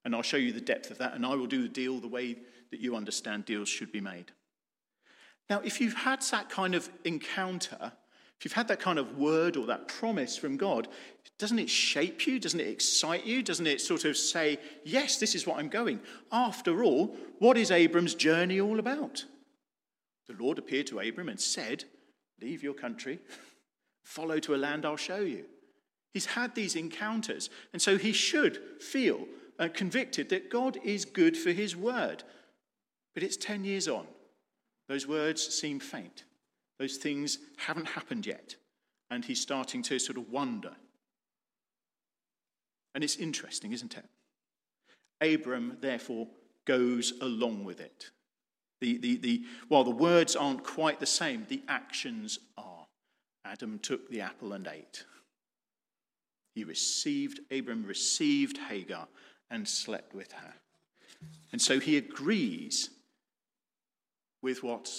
And 0.03 0.15
I'll 0.15 0.21
show 0.21 0.37
you 0.37 0.51
the 0.51 0.61
depth 0.61 0.91
of 0.91 0.97
that, 0.97 1.13
and 1.13 1.25
I 1.25 1.35
will 1.35 1.47
do 1.47 1.61
the 1.61 1.69
deal 1.69 1.99
the 1.99 2.07
way 2.07 2.37
that 2.71 2.79
you 2.79 2.95
understand 2.95 3.45
deals 3.45 3.69
should 3.69 3.91
be 3.91 4.01
made. 4.01 4.31
Now, 5.49 5.61
if 5.63 5.81
you've 5.81 5.93
had 5.93 6.21
that 6.31 6.49
kind 6.49 6.73
of 6.75 6.89
encounter, 7.03 7.91
if 8.39 8.45
you've 8.45 8.53
had 8.53 8.69
that 8.69 8.79
kind 8.79 8.97
of 8.97 9.17
word 9.17 9.57
or 9.57 9.67
that 9.67 9.87
promise 9.87 10.37
from 10.37 10.57
God, 10.57 10.87
doesn't 11.37 11.59
it 11.59 11.69
shape 11.69 12.25
you? 12.25 12.39
Doesn't 12.39 12.59
it 12.59 12.67
excite 12.67 13.25
you? 13.25 13.43
Doesn't 13.43 13.67
it 13.67 13.81
sort 13.81 14.05
of 14.05 14.17
say, 14.17 14.57
yes, 14.83 15.17
this 15.17 15.35
is 15.35 15.45
what 15.45 15.59
I'm 15.59 15.69
going? 15.69 15.99
After 16.31 16.83
all, 16.83 17.15
what 17.39 17.57
is 17.57 17.69
Abram's 17.69 18.15
journey 18.15 18.59
all 18.59 18.79
about? 18.79 19.25
The 20.27 20.41
Lord 20.41 20.57
appeared 20.57 20.87
to 20.87 20.99
Abram 20.99 21.29
and 21.29 21.39
said, 21.39 21.83
Leave 22.41 22.63
your 22.63 22.73
country, 22.73 23.19
follow 24.03 24.39
to 24.39 24.55
a 24.55 24.57
land 24.57 24.85
I'll 24.85 24.97
show 24.97 25.19
you. 25.19 25.45
He's 26.13 26.25
had 26.25 26.55
these 26.55 26.75
encounters, 26.75 27.49
and 27.73 27.81
so 27.81 27.97
he 27.97 28.11
should 28.11 28.59
feel 28.81 29.25
uh, 29.61 29.69
convicted 29.69 30.29
that 30.29 30.49
God 30.49 30.77
is 30.83 31.05
good 31.05 31.37
for 31.37 31.51
his 31.51 31.75
word. 31.75 32.23
But 33.13 33.23
it's 33.23 33.37
10 33.37 33.63
years 33.63 33.87
on. 33.87 34.07
Those 34.89 35.07
words 35.07 35.41
seem 35.47 35.79
faint. 35.79 36.23
Those 36.79 36.97
things 36.97 37.37
haven't 37.57 37.89
happened 37.89 38.25
yet. 38.25 38.55
And 39.11 39.23
he's 39.23 39.39
starting 39.39 39.83
to 39.83 39.99
sort 39.99 40.17
of 40.17 40.29
wonder. 40.29 40.71
And 42.95 43.03
it's 43.03 43.17
interesting, 43.17 43.71
isn't 43.71 43.95
it? 43.95 44.05
Abram, 45.21 45.77
therefore, 45.79 46.27
goes 46.65 47.13
along 47.21 47.63
with 47.63 47.79
it. 47.79 48.09
The, 48.79 48.97
the, 48.97 49.17
the, 49.17 49.45
while 49.67 49.83
the 49.83 49.91
words 49.91 50.35
aren't 50.35 50.63
quite 50.63 50.99
the 50.99 51.05
same, 51.05 51.45
the 51.47 51.61
actions 51.67 52.39
are. 52.57 52.87
Adam 53.45 53.77
took 53.79 54.09
the 54.09 54.21
apple 54.21 54.53
and 54.53 54.67
ate. 54.67 55.05
He 56.55 56.63
received, 56.63 57.41
Abram 57.51 57.85
received 57.85 58.57
Hagar 58.57 59.07
and 59.51 59.67
slept 59.67 60.15
with 60.15 60.31
her. 60.31 60.53
And 61.51 61.61
so 61.61 61.79
he 61.79 61.97
agrees 61.97 62.89
with 64.41 64.63
what 64.63 64.89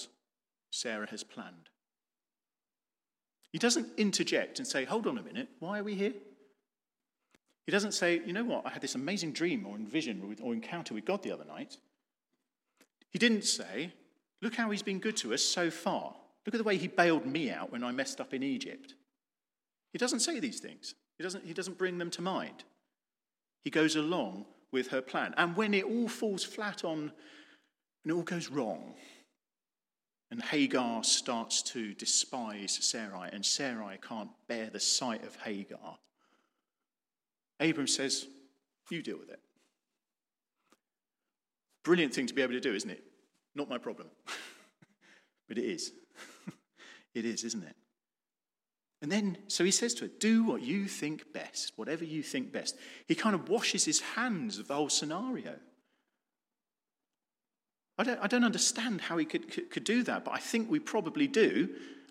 Sarah 0.71 1.09
has 1.11 1.25
planned. 1.25 1.71
He 3.51 3.59
doesn't 3.59 3.89
interject 3.97 4.59
and 4.59 4.67
say, 4.67 4.85
Hold 4.85 5.07
on 5.07 5.19
a 5.19 5.23
minute, 5.23 5.49
why 5.59 5.81
are 5.81 5.85
we 5.85 5.95
here? 5.95 6.13
He 7.67 7.73
doesn't 7.73 7.93
say, 7.93 8.23
You 8.25 8.33
know 8.33 8.45
what, 8.45 8.67
I 8.67 8.71
had 8.71 8.83
this 8.83 8.95
amazing 8.95 9.33
dream 9.33 9.67
or 9.67 9.77
vision 9.79 10.37
or 10.43 10.53
encounter 10.53 10.95
with 10.95 11.05
God 11.05 11.23
the 11.23 11.33
other 11.33 11.45
night. 11.45 11.77
He 13.11 13.19
didn't 13.19 13.45
say, 13.45 13.93
Look 14.41 14.55
how 14.55 14.71
he's 14.71 14.83
been 14.83 14.99
good 14.99 15.17
to 15.19 15.35
us 15.35 15.43
so 15.43 15.71
far. 15.71 16.15
Look 16.45 16.55
at 16.55 16.59
the 16.59 16.65
way 16.65 16.77
he 16.77 16.89
bailed 16.89 17.27
me 17.27 17.51
out 17.51 17.71
when 17.71 17.85
I 17.85 17.93
messed 17.93 18.21
up 18.21 18.35
in 18.35 18.43
Egypt. 18.43 18.95
He 19.93 19.99
doesn't 19.99 20.21
say 20.21 20.41
these 20.41 20.61
things, 20.61 20.95
he 21.17 21.23
doesn't, 21.23 21.45
he 21.45 21.53
doesn't 21.53 21.79
bring 21.79 21.99
them 21.99 22.11
to 22.11 22.23
mind. 22.23 22.65
He 23.65 23.71
goes 23.71 23.97
along 23.97 24.47
with 24.73 24.89
her 24.89 25.03
plan. 25.03 25.35
And 25.37 25.57
when 25.57 25.75
it 25.75 25.85
all 25.85 26.09
falls 26.09 26.45
flat 26.45 26.85
on, 26.85 27.13
and 28.05 28.11
it 28.11 28.13
all 28.13 28.23
goes 28.23 28.49
wrong, 28.49 28.95
and 30.31 30.43
Hagar 30.43 31.05
starts 31.05 31.63
to 31.63 31.95
despise 31.95 32.79
Sarai, 32.81 33.29
and 33.33 33.45
Sarai 33.45 33.99
can't 34.01 34.31
bear 34.49 34.71
the 34.71 34.81
sight 34.81 35.25
of 35.25 35.37
Hagar, 35.37 35.99
Abram 37.61 37.87
says, 37.87 38.27
You 38.91 39.03
deal 39.03 39.19
with 39.19 39.31
it. 39.31 39.41
Brilliant 41.85 42.15
thing 42.15 42.27
to 42.27 42.35
be 42.35 42.43
able 42.43 42.55
to 42.55 42.61
do, 42.61 42.75
isn't 42.75 42.91
it? 42.91 43.05
Not 43.55 43.69
my 43.69 43.79
problem. 43.79 44.09
but 45.49 45.59
it 45.59 45.65
is. 45.65 45.93
it 47.15 47.25
is, 47.25 47.45
isn't 47.45 47.63
it? 47.63 47.77
And 49.03 49.11
then, 49.11 49.37
so 49.49 49.65
he 49.65 49.73
says 49.73 49.95
to 49.95 50.05
her, 50.05 50.11
Do 50.21 50.45
what 50.45 50.63
you 50.63 50.87
think 50.87 51.33
best, 51.33 51.73
whatever 51.77 52.05
you 52.05 52.23
think 52.23 52.53
best. 52.53 52.77
He 53.09 53.17
kind 53.17 53.35
of 53.35 53.49
washes 53.49 53.85
his 53.85 54.01
hands 54.01 54.59
of 54.59 54.69
the 54.69 54.75
whole 54.75 54.89
scenario. 54.89 55.57
I 57.99 58.05
don't, 58.05 58.21
I 58.23 58.29
don't 58.29 58.45
understand 58.45 59.03
how 59.03 59.19
he 59.19 59.25
could, 59.25 59.51
could, 59.51 59.71
could 59.71 59.85
do 59.85 60.05
that, 60.05 60.25
but 60.25 60.33
I 60.33 60.39
think 60.39 60.71
we 60.71 60.79
probably 60.79 61.27
do 61.27 61.69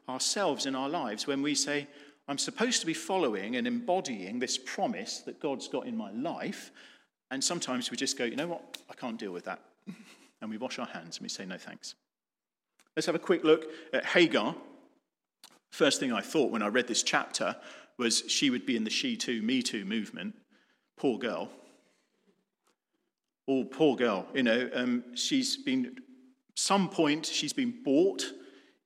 ourselves 0.08 0.66
in 0.66 0.76
our 0.76 0.90
lives 0.90 1.26
when 1.26 1.42
we 1.42 1.56
say, 1.56 1.88
I'm 2.28 2.38
supposed 2.38 2.82
to 2.82 2.86
be 2.86 2.94
following 2.94 3.56
and 3.56 3.66
embodying 3.66 4.40
this 4.40 4.58
promise 4.58 5.20
that 5.20 5.40
God's 5.40 5.68
got 5.68 5.88
in 5.88 5.98
my 5.98 6.12
life. 6.12 6.72
And 7.32 7.44
sometimes 7.44 7.90
we 7.90 7.98
just 7.98 8.18
go, 8.18 8.26
you 8.26 8.36
know 8.36 8.48
what? 8.48 8.78
I 8.90 8.94
can't 8.94 9.18
deal 9.18 9.32
with 9.32 9.46
that. 9.46 9.62
And 10.42 10.50
we 10.50 10.58
wash 10.58 10.80
our 10.80 10.88
hands 10.88 11.18
and 11.18 11.24
we 11.24 11.30
say, 11.30 11.46
no 11.46 11.60
thanks. 11.60 11.94
Let's 12.96 13.06
have 13.06 13.14
a 13.14 13.20
quick 13.20 13.44
look 13.44 13.68
at 13.94 14.04
Hagar. 14.04 14.56
First 15.72 16.00
thing 16.00 16.12
I 16.12 16.22
thought 16.22 16.52
when 16.52 16.62
I 16.62 16.68
read 16.68 16.88
this 16.88 17.02
chapter 17.02 17.56
was 17.98 18.24
she 18.28 18.50
would 18.50 18.66
be 18.66 18.76
in 18.76 18.84
the 18.84 18.90
She 18.90 19.16
Too, 19.16 19.42
Me 19.42 19.62
Too 19.62 19.86
movement. 19.86 20.36
Poor 20.98 21.18
girl. 21.18 21.50
Oh, 23.48 23.64
poor 23.64 23.96
girl. 23.96 24.28
You 24.34 24.44
know, 24.44 24.70
um, 24.74 25.16
she's 25.16 25.58
been, 25.58 25.98
some 26.56 26.90
point, 26.90 27.26
she's 27.26 27.54
been 27.54 27.82
bought 27.84 28.24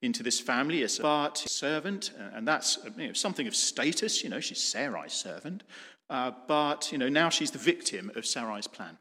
into 0.02 0.22
this 0.22 0.40
family 0.40 0.84
as 0.84 1.00
a 1.00 1.32
servant, 1.36 2.12
and 2.34 2.48
that's 2.48 2.78
you 2.98 3.08
know, 3.08 3.14
something 3.14 3.48
of 3.48 3.56
status. 3.56 4.24
You 4.24 4.30
know, 4.30 4.40
she's 4.40 4.60
Sarai's 4.60 5.14
servant. 5.14 5.64
Uh, 6.10 6.32
but, 6.48 6.92
you 6.92 6.98
know, 7.00 7.10
now 7.10 7.30
she's 7.30 7.52
the 7.52 7.58
victim 7.58 8.12
of 8.16 8.26
Sarai's 8.26 8.68
plan. 8.68 8.98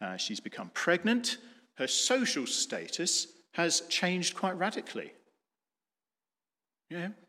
Uh, 0.00 0.16
she's 0.16 0.40
become 0.40 0.70
pregnant. 0.74 1.38
Her 1.76 1.86
social 1.86 2.46
status 2.46 3.28
has 3.52 3.82
changed 3.82 4.36
quite 4.36 4.56
radically. 4.58 5.12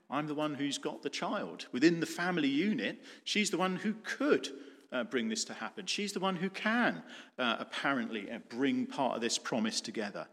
I'm 0.09 0.27
the 0.27 0.35
one 0.35 0.55
who's 0.55 0.77
got 0.77 1.01
the 1.01 1.09
child. 1.09 1.67
Within 1.71 1.99
the 1.99 2.05
family 2.05 2.47
unit, 2.47 3.01
she's 3.23 3.49
the 3.49 3.57
one 3.57 3.77
who 3.77 3.95
could 4.03 4.49
uh, 4.91 5.03
bring 5.03 5.29
this 5.29 5.43
to 5.45 5.53
happen. 5.53 5.85
She's 5.85 6.13
the 6.13 6.19
one 6.19 6.35
who 6.35 6.49
can 6.49 7.03
uh, 7.39 7.55
apparently 7.59 8.31
uh, 8.31 8.39
bring 8.49 8.85
part 8.85 9.15
of 9.15 9.21
this 9.21 9.37
promise 9.37 9.81
together. 9.81 10.27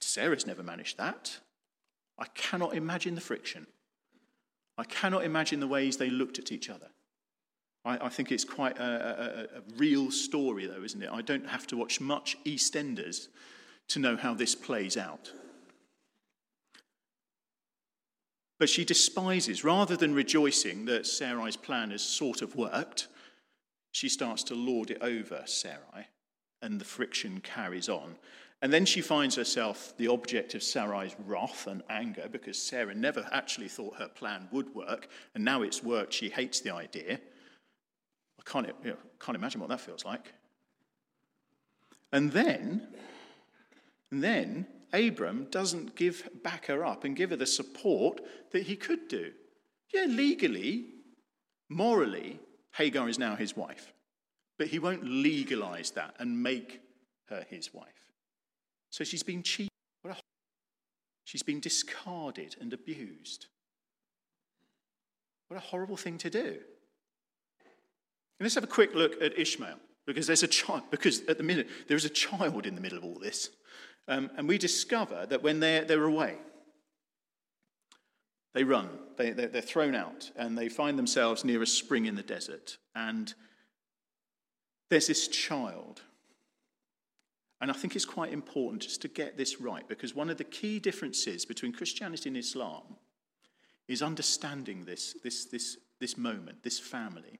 Sarah's 0.00 0.46
never 0.46 0.62
managed 0.62 0.98
that. 0.98 1.38
I 2.18 2.26
cannot 2.34 2.74
imagine 2.74 3.14
the 3.14 3.20
friction. 3.20 3.66
I 4.78 4.84
cannot 4.84 5.24
imagine 5.24 5.60
the 5.60 5.66
ways 5.66 5.96
they 5.96 6.10
looked 6.10 6.38
at 6.38 6.52
each 6.52 6.70
other. 6.70 6.88
I, 7.84 8.06
I 8.06 8.08
think 8.08 8.30
it's 8.32 8.44
quite 8.44 8.78
a, 8.78 9.48
a, 9.54 9.58
a 9.58 9.62
real 9.76 10.10
story, 10.10 10.66
though, 10.66 10.82
isn't 10.82 11.02
it? 11.02 11.10
I 11.12 11.22
don't 11.22 11.46
have 11.46 11.66
to 11.68 11.76
watch 11.76 12.00
much 12.00 12.36
EastEnders 12.44 13.28
to 13.88 13.98
know 13.98 14.16
how 14.16 14.34
this 14.34 14.54
plays 14.54 14.96
out. 14.96 15.32
But 18.60 18.68
she 18.68 18.84
despises, 18.84 19.64
rather 19.64 19.96
than 19.96 20.14
rejoicing 20.14 20.84
that 20.84 21.06
Sarai's 21.06 21.56
plan 21.56 21.92
has 21.92 22.02
sort 22.02 22.42
of 22.42 22.56
worked, 22.56 23.08
she 23.90 24.06
starts 24.10 24.42
to 24.44 24.54
lord 24.54 24.90
it 24.90 24.98
over 25.00 25.42
Sarai, 25.46 26.08
and 26.60 26.78
the 26.78 26.84
friction 26.84 27.40
carries 27.40 27.88
on. 27.88 28.16
And 28.60 28.70
then 28.70 28.84
she 28.84 29.00
finds 29.00 29.34
herself 29.34 29.96
the 29.96 30.08
object 30.08 30.54
of 30.54 30.62
Sarai's 30.62 31.16
wrath 31.24 31.66
and 31.68 31.82
anger 31.88 32.28
because 32.30 32.60
Sarah 32.60 32.94
never 32.94 33.26
actually 33.32 33.68
thought 33.68 33.96
her 33.96 34.08
plan 34.08 34.46
would 34.52 34.74
work, 34.74 35.08
and 35.34 35.42
now 35.42 35.62
it's 35.62 35.82
worked, 35.82 36.12
she 36.12 36.28
hates 36.28 36.60
the 36.60 36.74
idea. 36.74 37.18
I 38.38 38.42
can't, 38.44 38.68
you 38.84 38.90
know, 38.90 38.96
can't 39.20 39.36
imagine 39.36 39.62
what 39.62 39.70
that 39.70 39.80
feels 39.80 40.04
like. 40.04 40.34
And 42.12 42.30
then, 42.30 42.88
and 44.10 44.22
then 44.22 44.66
Abram 44.92 45.46
doesn't 45.50 45.94
give 45.94 46.28
back 46.42 46.66
her 46.66 46.84
up 46.84 47.04
and 47.04 47.16
give 47.16 47.30
her 47.30 47.36
the 47.36 47.46
support 47.46 48.20
that 48.52 48.64
he 48.64 48.76
could 48.76 49.08
do. 49.08 49.32
Yeah, 49.92 50.06
legally, 50.06 50.86
morally, 51.68 52.40
Hagar 52.74 53.08
is 53.08 53.18
now 53.18 53.36
his 53.36 53.56
wife. 53.56 53.92
But 54.58 54.68
he 54.68 54.78
won't 54.78 55.04
legalize 55.04 55.92
that 55.92 56.14
and 56.18 56.42
make 56.42 56.80
her 57.28 57.46
his 57.48 57.72
wife. 57.72 57.86
So 58.90 59.04
she's 59.04 59.22
been 59.22 59.42
cheated. 59.42 59.70
She's 61.24 61.42
been 61.44 61.60
discarded 61.60 62.56
and 62.60 62.72
abused. 62.72 63.46
What 65.46 65.58
a 65.58 65.60
horrible 65.60 65.96
thing 65.96 66.18
to 66.18 66.30
do. 66.30 66.58
And 68.38 68.40
let's 68.40 68.56
have 68.56 68.64
a 68.64 68.68
quick 68.68 68.94
look 68.96 69.22
at 69.22 69.38
Ishmael, 69.38 69.76
because 70.06 70.26
there's 70.26 70.42
a 70.42 70.48
child, 70.48 70.84
because 70.90 71.24
at 71.28 71.38
the 71.38 71.44
minute 71.44 71.68
there 71.86 71.96
is 71.96 72.04
a 72.04 72.10
child 72.10 72.66
in 72.66 72.74
the 72.74 72.80
middle 72.80 72.98
of 72.98 73.04
all 73.04 73.18
this. 73.18 73.50
Um, 74.10 74.28
and 74.36 74.48
we 74.48 74.58
discover 74.58 75.24
that 75.30 75.44
when 75.44 75.60
they're, 75.60 75.84
they're 75.84 76.02
away, 76.02 76.34
they 78.54 78.64
run, 78.64 78.88
they, 79.16 79.30
they're, 79.30 79.46
they're 79.46 79.62
thrown 79.62 79.94
out, 79.94 80.32
and 80.36 80.58
they 80.58 80.68
find 80.68 80.98
themselves 80.98 81.44
near 81.44 81.62
a 81.62 81.66
spring 81.66 82.06
in 82.06 82.16
the 82.16 82.22
desert. 82.22 82.76
And 82.96 83.32
there's 84.90 85.06
this 85.06 85.28
child. 85.28 86.02
And 87.60 87.70
I 87.70 87.74
think 87.74 87.94
it's 87.94 88.04
quite 88.04 88.32
important 88.32 88.82
just 88.82 89.00
to 89.02 89.08
get 89.08 89.36
this 89.36 89.60
right 89.60 89.86
because 89.88 90.12
one 90.12 90.28
of 90.28 90.38
the 90.38 90.44
key 90.44 90.80
differences 90.80 91.44
between 91.44 91.72
Christianity 91.72 92.30
and 92.30 92.36
Islam 92.36 92.96
is 93.86 94.02
understanding 94.02 94.86
this, 94.86 95.14
this, 95.22 95.44
this, 95.44 95.76
this 96.00 96.18
moment, 96.18 96.64
this 96.64 96.80
family. 96.80 97.38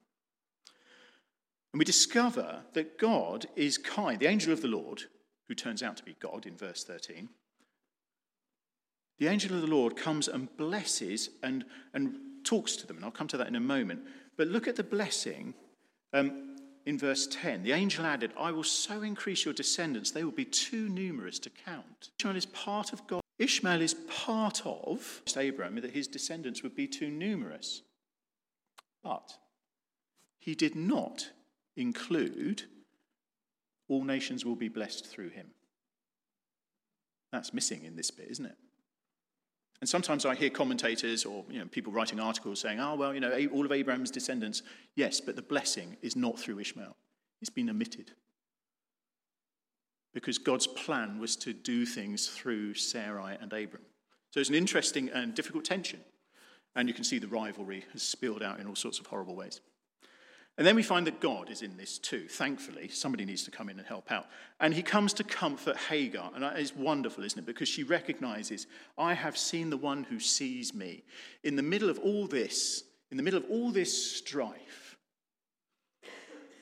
And 1.73 1.79
we 1.79 1.83
discover 1.83 2.61
that 2.73 2.97
God 2.97 3.47
is 3.57 3.77
kind. 3.77 4.21
The 4.21 4.27
angel 4.27 4.53
of 4.53 4.61
the 4.61 4.69
Lord, 4.69 5.03
who 5.51 5.55
turns 5.55 5.83
out 5.83 5.97
to 5.97 6.05
be 6.05 6.15
God 6.21 6.45
in 6.45 6.55
verse 6.55 6.85
13, 6.85 7.27
the 9.19 9.27
angel 9.27 9.53
of 9.53 9.59
the 9.61 9.67
Lord 9.67 9.97
comes 9.97 10.29
and 10.29 10.47
blesses 10.55 11.29
and, 11.43 11.65
and 11.93 12.15
talks 12.45 12.77
to 12.77 12.87
them. 12.87 12.95
And 12.95 13.03
I'll 13.03 13.11
come 13.11 13.27
to 13.27 13.37
that 13.37 13.49
in 13.49 13.57
a 13.57 13.59
moment. 13.59 13.99
But 14.37 14.47
look 14.47 14.69
at 14.69 14.77
the 14.77 14.83
blessing 14.83 15.53
um, 16.13 16.55
in 16.85 16.97
verse 16.97 17.27
10. 17.27 17.63
The 17.63 17.73
angel 17.73 18.05
added, 18.05 18.31
I 18.39 18.51
will 18.53 18.63
so 18.63 19.01
increase 19.01 19.43
your 19.43 19.53
descendants, 19.53 20.11
they 20.11 20.23
will 20.23 20.31
be 20.31 20.45
too 20.45 20.87
numerous 20.87 21.37
to 21.39 21.49
count. 21.49 22.11
Ishmael 22.17 22.37
is 22.37 22.45
part 22.45 22.93
of 22.93 23.05
God. 23.07 23.19
Ishmael 23.37 23.81
is 23.81 23.95
part 24.07 24.65
of 24.65 25.21
Abraham 25.35 25.75
that 25.81 25.91
his 25.91 26.07
descendants 26.07 26.63
would 26.63 26.77
be 26.77 26.87
too 26.87 27.09
numerous. 27.09 27.81
But 29.03 29.33
he 30.39 30.55
did 30.55 30.77
not 30.77 31.31
include 31.75 32.63
all 33.91 34.03
nations 34.05 34.45
will 34.45 34.55
be 34.55 34.69
blessed 34.69 35.05
through 35.05 35.29
him. 35.29 35.47
That's 37.33 37.53
missing 37.53 37.83
in 37.83 37.97
this 37.97 38.09
bit, 38.09 38.27
isn't 38.29 38.45
it? 38.45 38.55
And 39.81 39.89
sometimes 39.89 40.25
I 40.25 40.33
hear 40.33 40.49
commentators 40.49 41.25
or 41.25 41.43
you 41.49 41.59
know, 41.59 41.65
people 41.65 41.91
writing 41.91 42.19
articles 42.19 42.61
saying, 42.61 42.79
oh, 42.79 42.95
well, 42.95 43.13
you 43.13 43.19
know, 43.19 43.37
all 43.51 43.65
of 43.65 43.71
Abraham's 43.71 44.09
descendants, 44.09 44.63
yes, 44.95 45.19
but 45.19 45.35
the 45.35 45.41
blessing 45.41 45.97
is 46.01 46.15
not 46.15 46.39
through 46.39 46.59
Ishmael. 46.59 46.95
It's 47.41 47.49
been 47.49 47.69
omitted. 47.69 48.11
Because 50.13 50.37
God's 50.37 50.67
plan 50.67 51.19
was 51.19 51.35
to 51.37 51.51
do 51.51 51.85
things 51.85 52.27
through 52.27 52.75
Sarai 52.75 53.37
and 53.41 53.51
Abram. 53.51 53.83
So 54.29 54.39
it's 54.39 54.49
an 54.49 54.55
interesting 54.55 55.09
and 55.09 55.35
difficult 55.35 55.65
tension. 55.65 55.99
And 56.75 56.87
you 56.87 56.93
can 56.93 57.03
see 57.03 57.19
the 57.19 57.27
rivalry 57.27 57.83
has 57.91 58.03
spilled 58.03 58.43
out 58.43 58.61
in 58.61 58.67
all 58.67 58.75
sorts 58.75 58.99
of 58.99 59.07
horrible 59.07 59.35
ways. 59.35 59.59
And 60.57 60.67
then 60.67 60.75
we 60.75 60.83
find 60.83 61.07
that 61.07 61.21
God 61.21 61.49
is 61.49 61.61
in 61.61 61.77
this 61.77 61.97
too. 61.97 62.27
Thankfully, 62.27 62.89
somebody 62.89 63.25
needs 63.25 63.43
to 63.45 63.51
come 63.51 63.69
in 63.69 63.79
and 63.79 63.87
help 63.87 64.11
out. 64.11 64.27
And 64.59 64.73
he 64.73 64.83
comes 64.83 65.13
to 65.13 65.23
comfort 65.23 65.77
Hagar. 65.77 66.31
And 66.35 66.43
it's 66.57 66.75
wonderful, 66.75 67.23
isn't 67.23 67.39
it? 67.39 67.45
Because 67.45 67.69
she 67.69 67.83
recognizes, 67.83 68.67
I 68.97 69.13
have 69.13 69.37
seen 69.37 69.69
the 69.69 69.77
one 69.77 70.03
who 70.03 70.19
sees 70.19 70.73
me. 70.73 71.03
In 71.43 71.55
the 71.55 71.63
middle 71.63 71.89
of 71.89 71.99
all 71.99 72.27
this, 72.27 72.83
in 73.11 73.17
the 73.17 73.23
middle 73.23 73.39
of 73.39 73.49
all 73.49 73.71
this 73.71 74.15
strife, 74.17 74.80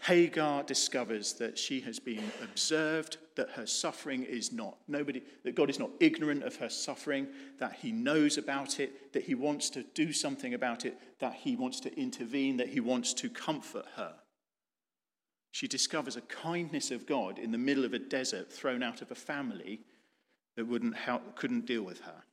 Hagar 0.01 0.63
discovers 0.63 1.33
that 1.33 1.57
she 1.57 1.81
has 1.81 1.99
been 1.99 2.31
observed, 2.41 3.17
that 3.35 3.51
her 3.51 3.65
suffering 3.65 4.23
is 4.23 4.51
not 4.51 4.77
nobody, 4.87 5.21
that 5.43 5.55
God 5.55 5.69
is 5.69 5.79
not 5.79 5.91
ignorant 5.99 6.43
of 6.43 6.55
her 6.57 6.69
suffering, 6.69 7.27
that 7.59 7.73
he 7.73 7.91
knows 7.91 8.37
about 8.37 8.79
it, 8.79 9.13
that 9.13 9.23
he 9.23 9.35
wants 9.35 9.69
to 9.71 9.83
do 9.83 10.13
something 10.13 10.53
about 10.53 10.85
it, 10.85 10.97
that 11.19 11.33
he 11.33 11.55
wants 11.55 11.79
to 11.81 11.99
intervene, 11.99 12.57
that 12.57 12.69
he 12.69 12.79
wants 12.79 13.13
to 13.15 13.29
comfort 13.29 13.85
her. 13.95 14.13
She 15.51 15.67
discovers 15.67 16.15
a 16.15 16.21
kindness 16.21 16.91
of 16.91 17.05
God 17.05 17.37
in 17.37 17.51
the 17.51 17.57
middle 17.57 17.83
of 17.83 17.93
a 17.93 17.99
desert, 17.99 18.51
thrown 18.51 18.83
out 18.83 19.01
of 19.01 19.11
a 19.11 19.15
family 19.15 19.81
that 20.55 20.65
wouldn't 20.65 20.95
help, 20.95 21.35
couldn't 21.35 21.65
deal 21.65 21.83
with 21.83 22.01
her. 22.01 22.23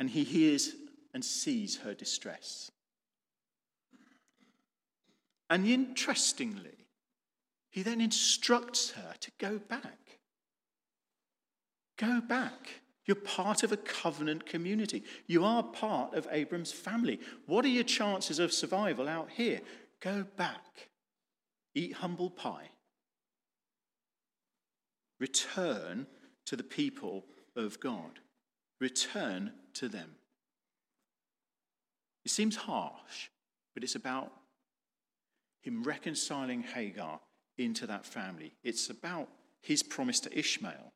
And 0.00 0.10
he 0.10 0.24
hears 0.24 0.74
and 1.14 1.24
sees 1.24 1.78
her 1.78 1.94
distress. 1.94 2.70
And 5.50 5.66
interestingly, 5.66 6.86
he 7.70 7.82
then 7.82 8.00
instructs 8.00 8.92
her 8.92 9.14
to 9.20 9.30
go 9.38 9.58
back. 9.58 10.20
Go 11.96 12.20
back. 12.20 12.68
You're 13.06 13.16
part 13.16 13.62
of 13.62 13.72
a 13.72 13.76
covenant 13.76 14.44
community. 14.44 15.02
You 15.26 15.44
are 15.44 15.62
part 15.62 16.14
of 16.14 16.28
Abram's 16.30 16.72
family. 16.72 17.20
What 17.46 17.64
are 17.64 17.68
your 17.68 17.84
chances 17.84 18.38
of 18.38 18.52
survival 18.52 19.08
out 19.08 19.30
here? 19.30 19.60
Go 20.00 20.26
back. 20.36 20.90
Eat 21.74 21.94
humble 21.94 22.30
pie. 22.30 22.70
Return 25.18 26.06
to 26.46 26.56
the 26.56 26.62
people 26.62 27.24
of 27.56 27.80
God. 27.80 28.20
Return 28.80 29.52
to 29.74 29.88
them. 29.88 30.16
It 32.24 32.30
seems 32.30 32.56
harsh, 32.56 33.30
but 33.74 33.82
it's 33.82 33.94
about 33.94 34.32
him 35.68 35.82
reconciling 35.82 36.62
Hagar 36.62 37.20
into 37.58 37.86
that 37.86 38.06
family. 38.06 38.52
It's 38.64 38.90
about 38.90 39.28
his 39.60 39.82
promise 39.82 40.18
to 40.20 40.36
Ishmael. 40.36 40.92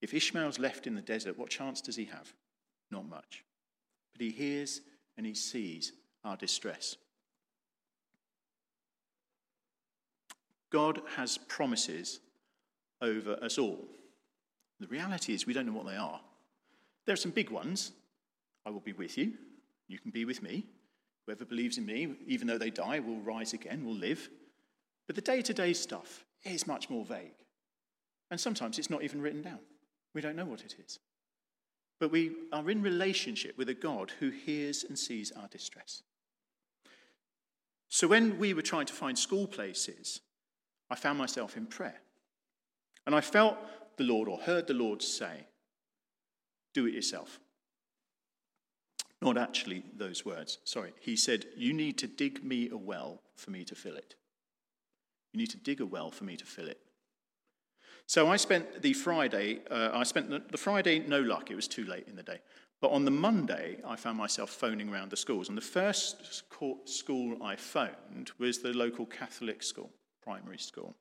If 0.00 0.12
Ishmael's 0.12 0.58
left 0.58 0.86
in 0.86 0.94
the 0.94 1.00
desert, 1.00 1.38
what 1.38 1.48
chance 1.48 1.80
does 1.80 1.96
he 1.96 2.06
have? 2.06 2.34
Not 2.90 3.08
much. 3.08 3.44
But 4.12 4.22
he 4.22 4.30
hears 4.30 4.80
and 5.16 5.24
he 5.24 5.34
sees 5.34 5.92
our 6.24 6.36
distress. 6.36 6.96
God 10.70 11.00
has 11.16 11.38
promises 11.38 12.20
over 13.00 13.34
us 13.42 13.58
all. 13.58 13.86
The 14.80 14.86
reality 14.88 15.34
is, 15.34 15.46
we 15.46 15.52
don't 15.52 15.66
know 15.66 15.72
what 15.72 15.86
they 15.86 15.96
are. 15.96 16.20
There 17.04 17.12
are 17.12 17.16
some 17.16 17.30
big 17.30 17.50
ones. 17.50 17.92
I 18.66 18.70
will 18.70 18.80
be 18.80 18.92
with 18.92 19.16
you. 19.16 19.34
You 19.86 19.98
can 19.98 20.10
be 20.10 20.24
with 20.24 20.42
me. 20.42 20.64
Whoever 21.26 21.44
believes 21.44 21.78
in 21.78 21.86
me, 21.86 22.14
even 22.26 22.46
though 22.46 22.58
they 22.58 22.70
die, 22.70 22.98
will 22.98 23.20
rise 23.20 23.52
again, 23.52 23.84
will 23.84 23.94
live. 23.94 24.28
But 25.06 25.16
the 25.16 25.22
day 25.22 25.42
to 25.42 25.54
day 25.54 25.72
stuff 25.72 26.24
is 26.44 26.66
much 26.66 26.90
more 26.90 27.04
vague. 27.04 27.44
And 28.30 28.40
sometimes 28.40 28.78
it's 28.78 28.90
not 28.90 29.02
even 29.02 29.20
written 29.20 29.42
down. 29.42 29.60
We 30.14 30.20
don't 30.20 30.36
know 30.36 30.44
what 30.44 30.62
it 30.62 30.76
is. 30.84 30.98
But 32.00 32.10
we 32.10 32.32
are 32.52 32.68
in 32.68 32.82
relationship 32.82 33.56
with 33.56 33.68
a 33.68 33.74
God 33.74 34.12
who 34.18 34.30
hears 34.30 34.84
and 34.84 34.98
sees 34.98 35.30
our 35.32 35.48
distress. 35.48 36.02
So 37.88 38.08
when 38.08 38.38
we 38.38 38.54
were 38.54 38.62
trying 38.62 38.86
to 38.86 38.92
find 38.92 39.18
school 39.18 39.46
places, 39.46 40.20
I 40.90 40.94
found 40.94 41.18
myself 41.18 41.56
in 41.56 41.66
prayer. 41.66 42.00
And 43.06 43.14
I 43.14 43.20
felt 43.20 43.56
the 43.96 44.04
Lord 44.04 44.28
or 44.28 44.38
heard 44.38 44.66
the 44.66 44.74
Lord 44.74 45.02
say, 45.02 45.46
Do 46.74 46.86
it 46.86 46.94
yourself. 46.94 47.38
Not 49.22 49.38
actually 49.38 49.84
those 49.96 50.24
words, 50.24 50.58
sorry. 50.64 50.94
He 50.98 51.14
said, 51.14 51.46
You 51.56 51.72
need 51.72 51.96
to 51.98 52.08
dig 52.08 52.42
me 52.42 52.68
a 52.70 52.76
well 52.76 53.22
for 53.36 53.52
me 53.52 53.64
to 53.64 53.76
fill 53.76 53.94
it. 53.94 54.16
You 55.32 55.38
need 55.38 55.50
to 55.50 55.56
dig 55.58 55.80
a 55.80 55.86
well 55.86 56.10
for 56.10 56.24
me 56.24 56.36
to 56.36 56.44
fill 56.44 56.66
it. 56.66 56.80
So 58.06 58.28
I 58.28 58.36
spent 58.36 58.82
the 58.82 58.92
Friday, 58.92 59.60
uh, 59.70 59.90
I 59.94 60.02
spent 60.02 60.28
the, 60.28 60.42
the 60.50 60.58
Friday, 60.58 60.98
no 60.98 61.20
luck, 61.20 61.52
it 61.52 61.54
was 61.54 61.68
too 61.68 61.84
late 61.84 62.08
in 62.08 62.16
the 62.16 62.24
day. 62.24 62.40
But 62.80 62.90
on 62.90 63.04
the 63.04 63.12
Monday, 63.12 63.78
I 63.86 63.94
found 63.94 64.18
myself 64.18 64.50
phoning 64.50 64.92
around 64.92 65.12
the 65.12 65.16
schools. 65.16 65.48
And 65.48 65.56
the 65.56 65.62
first 65.62 66.42
school 66.84 67.36
I 67.40 67.54
phoned 67.54 68.32
was 68.40 68.58
the 68.58 68.72
local 68.72 69.06
Catholic 69.06 69.62
school, 69.62 69.90
primary 70.20 70.58
school. 70.58 70.96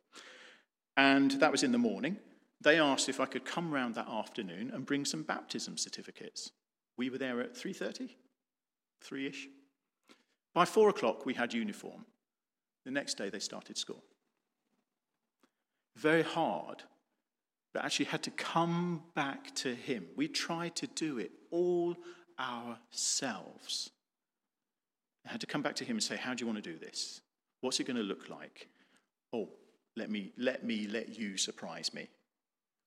And 0.96 1.32
that 1.32 1.52
was 1.52 1.64
in 1.64 1.72
the 1.72 1.80
morning. 1.80 2.18
They 2.62 2.80
asked 2.80 3.10
if 3.10 3.20
I 3.20 3.26
could 3.26 3.46
come 3.46 3.74
round 3.74 3.96
that 3.96 4.08
afternoon 4.08 4.70
and 4.72 4.86
bring 4.86 5.06
some 5.06 5.24
baptism 5.24 5.76
certificates. 5.76 6.52
We 7.02 7.10
were 7.10 7.18
there 7.18 7.42
at 7.42 7.56
3.30, 7.56 8.12
3-ish. 9.10 9.48
By 10.54 10.66
4 10.66 10.90
o'clock, 10.90 11.26
we 11.26 11.34
had 11.34 11.52
uniform. 11.52 12.06
The 12.86 12.92
next 12.92 13.18
day, 13.18 13.32
they 13.32 13.40
started 13.40 13.76
school. 13.76 14.04
Very 15.98 16.22
hard, 16.22 16.84
but 17.74 17.84
actually 17.84 18.06
had 18.06 18.22
to 18.22 18.30
come 18.30 19.02
back 19.16 19.56
to 19.56 19.74
Him. 19.74 20.10
We 20.16 20.28
tried 20.28 20.76
to 20.76 20.86
do 20.86 21.18
it 21.18 21.32
all 21.50 21.98
ourselves. 22.40 23.90
I 25.28 25.32
had 25.32 25.42
to 25.42 25.48
come 25.48 25.64
back 25.64 25.78
to 25.78 25.84
Him 25.84 25.96
and 25.96 26.04
say, 26.04 26.18
How 26.18 26.36
do 26.36 26.44
you 26.44 26.46
want 26.46 26.64
to 26.64 26.72
do 26.72 26.78
this? 26.78 27.22
What's 27.62 27.80
it 27.80 27.88
going 27.88 27.98
to 27.98 28.04
look 28.04 28.30
like? 28.30 28.68
Oh, 29.34 29.50
let 29.96 30.12
me, 30.12 30.34
let 30.38 30.64
me 30.64 30.86
let 30.86 31.18
you 31.18 31.36
surprise 31.38 31.96
me. 31.96 32.10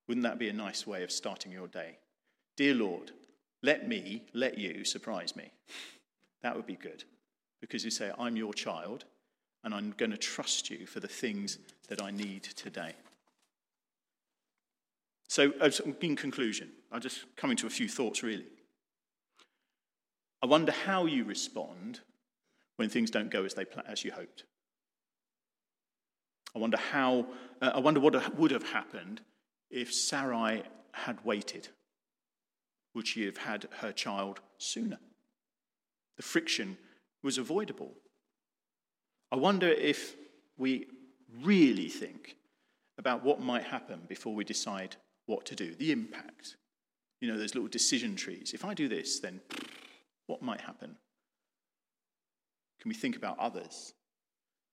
Wouldn't 0.06 0.22
that 0.22 0.38
be 0.38 0.50
a 0.50 0.52
nice 0.52 0.86
way 0.86 1.02
of 1.02 1.10
starting 1.10 1.50
your 1.50 1.66
day? 1.66 1.98
Dear 2.56 2.74
Lord, 2.74 3.10
let 3.64 3.88
me 3.88 4.22
let 4.34 4.58
you 4.58 4.84
surprise 4.84 5.34
me. 5.34 5.50
That 6.42 6.54
would 6.54 6.66
be 6.66 6.76
good. 6.76 7.04
Because 7.60 7.82
you 7.82 7.90
say, 7.90 8.12
I'm 8.18 8.36
your 8.36 8.52
child, 8.52 9.06
and 9.64 9.74
I'm 9.74 9.94
going 9.96 10.10
to 10.10 10.18
trust 10.18 10.68
you 10.68 10.86
for 10.86 11.00
the 11.00 11.08
things 11.08 11.58
that 11.88 12.02
I 12.02 12.10
need 12.10 12.42
today. 12.42 12.92
So, 15.28 15.52
in 16.02 16.14
conclusion, 16.14 16.68
I'm 16.92 17.00
just 17.00 17.24
coming 17.36 17.56
to 17.56 17.66
a 17.66 17.70
few 17.70 17.88
thoughts 17.88 18.22
really. 18.22 18.44
I 20.42 20.46
wonder 20.46 20.72
how 20.72 21.06
you 21.06 21.24
respond 21.24 22.00
when 22.76 22.90
things 22.90 23.10
don't 23.10 23.30
go 23.30 23.44
as, 23.44 23.54
they, 23.54 23.64
as 23.88 24.04
you 24.04 24.12
hoped. 24.12 24.44
I 26.54 26.58
wonder 26.58 26.76
how, 26.76 27.26
uh, 27.62 27.72
I 27.74 27.78
wonder 27.78 27.98
what 27.98 28.36
would 28.36 28.50
have 28.50 28.70
happened 28.70 29.22
if 29.70 29.92
Sarai 29.92 30.62
had 30.92 31.24
waited. 31.24 31.68
Would 32.94 33.06
she 33.06 33.24
have 33.24 33.38
had 33.38 33.66
her 33.80 33.92
child 33.92 34.40
sooner? 34.58 34.98
The 36.16 36.22
friction 36.22 36.78
was 37.22 37.38
avoidable. 37.38 37.92
I 39.32 39.36
wonder 39.36 39.68
if 39.68 40.14
we 40.56 40.86
really 41.42 41.88
think 41.88 42.36
about 42.98 43.24
what 43.24 43.40
might 43.40 43.64
happen 43.64 44.02
before 44.08 44.34
we 44.34 44.44
decide 44.44 44.96
what 45.26 45.44
to 45.46 45.56
do, 45.56 45.74
the 45.74 45.90
impact. 45.90 46.56
You 47.20 47.28
know, 47.28 47.38
those 47.38 47.54
little 47.54 47.68
decision 47.68 48.14
trees. 48.14 48.52
If 48.54 48.64
I 48.64 48.74
do 48.74 48.88
this, 48.88 49.18
then 49.18 49.40
what 50.26 50.42
might 50.42 50.60
happen? 50.60 50.96
Can 52.80 52.88
we 52.90 52.94
think 52.94 53.16
about 53.16 53.38
others, 53.38 53.94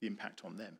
the 0.01 0.07
impact 0.07 0.41
on 0.43 0.57
them? 0.57 0.77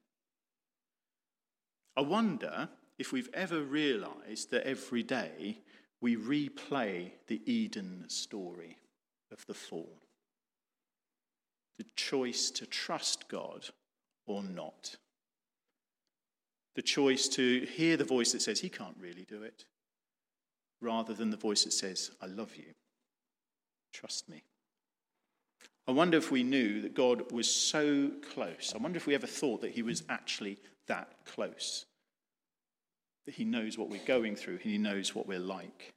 I 1.95 2.01
wonder 2.01 2.69
if 2.99 3.12
we've 3.12 3.30
ever 3.34 3.62
realized 3.62 4.51
that 4.51 4.67
every 4.67 5.01
day 5.01 5.60
we 6.01 6.17
replay 6.17 7.11
the 7.27 7.41
Eden 7.45 8.05
story 8.07 8.77
of 9.31 9.45
the 9.45 9.53
fall. 9.53 9.99
The 11.77 11.85
choice 11.95 12.49
to 12.51 12.65
trust 12.65 13.27
God 13.27 13.67
or 14.25 14.43
not. 14.43 14.95
The 16.75 16.81
choice 16.81 17.27
to 17.29 17.65
hear 17.65 17.97
the 17.97 18.03
voice 18.03 18.31
that 18.31 18.41
says, 18.41 18.59
He 18.59 18.69
can't 18.69 18.97
really 18.99 19.25
do 19.27 19.43
it, 19.43 19.65
rather 20.81 21.13
than 21.13 21.29
the 21.29 21.37
voice 21.37 21.63
that 21.65 21.73
says, 21.73 22.11
I 22.21 22.25
love 22.25 22.55
you. 22.55 22.73
Trust 23.93 24.29
me. 24.29 24.43
I 25.87 25.91
wonder 25.91 26.17
if 26.17 26.31
we 26.31 26.43
knew 26.43 26.81
that 26.81 26.93
God 26.93 27.31
was 27.31 27.53
so 27.53 28.11
close. 28.33 28.73
I 28.73 28.81
wonder 28.81 28.97
if 28.97 29.07
we 29.07 29.15
ever 29.15 29.27
thought 29.27 29.61
that 29.61 29.71
He 29.71 29.81
was 29.81 30.03
actually 30.09 30.57
that 30.87 31.09
close. 31.25 31.85
That 33.25 33.36
He 33.36 33.45
knows 33.45 33.77
what 33.77 33.89
we're 33.89 34.05
going 34.05 34.36
through, 34.36 34.57
He 34.57 34.77
knows 34.77 35.13
what 35.15 35.27
we're 35.27 35.39
like. 35.39 35.93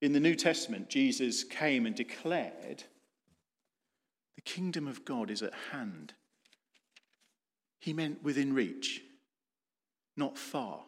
In 0.00 0.12
the 0.12 0.20
New 0.20 0.34
Testament, 0.34 0.90
Jesus 0.90 1.44
came 1.44 1.86
and 1.86 1.94
declared, 1.94 2.84
The 4.36 4.42
kingdom 4.42 4.86
of 4.86 5.04
God 5.04 5.30
is 5.30 5.42
at 5.42 5.54
hand. 5.72 6.12
He 7.78 7.92
meant 7.92 8.22
within 8.22 8.54
reach, 8.54 9.02
not 10.16 10.38
far, 10.38 10.80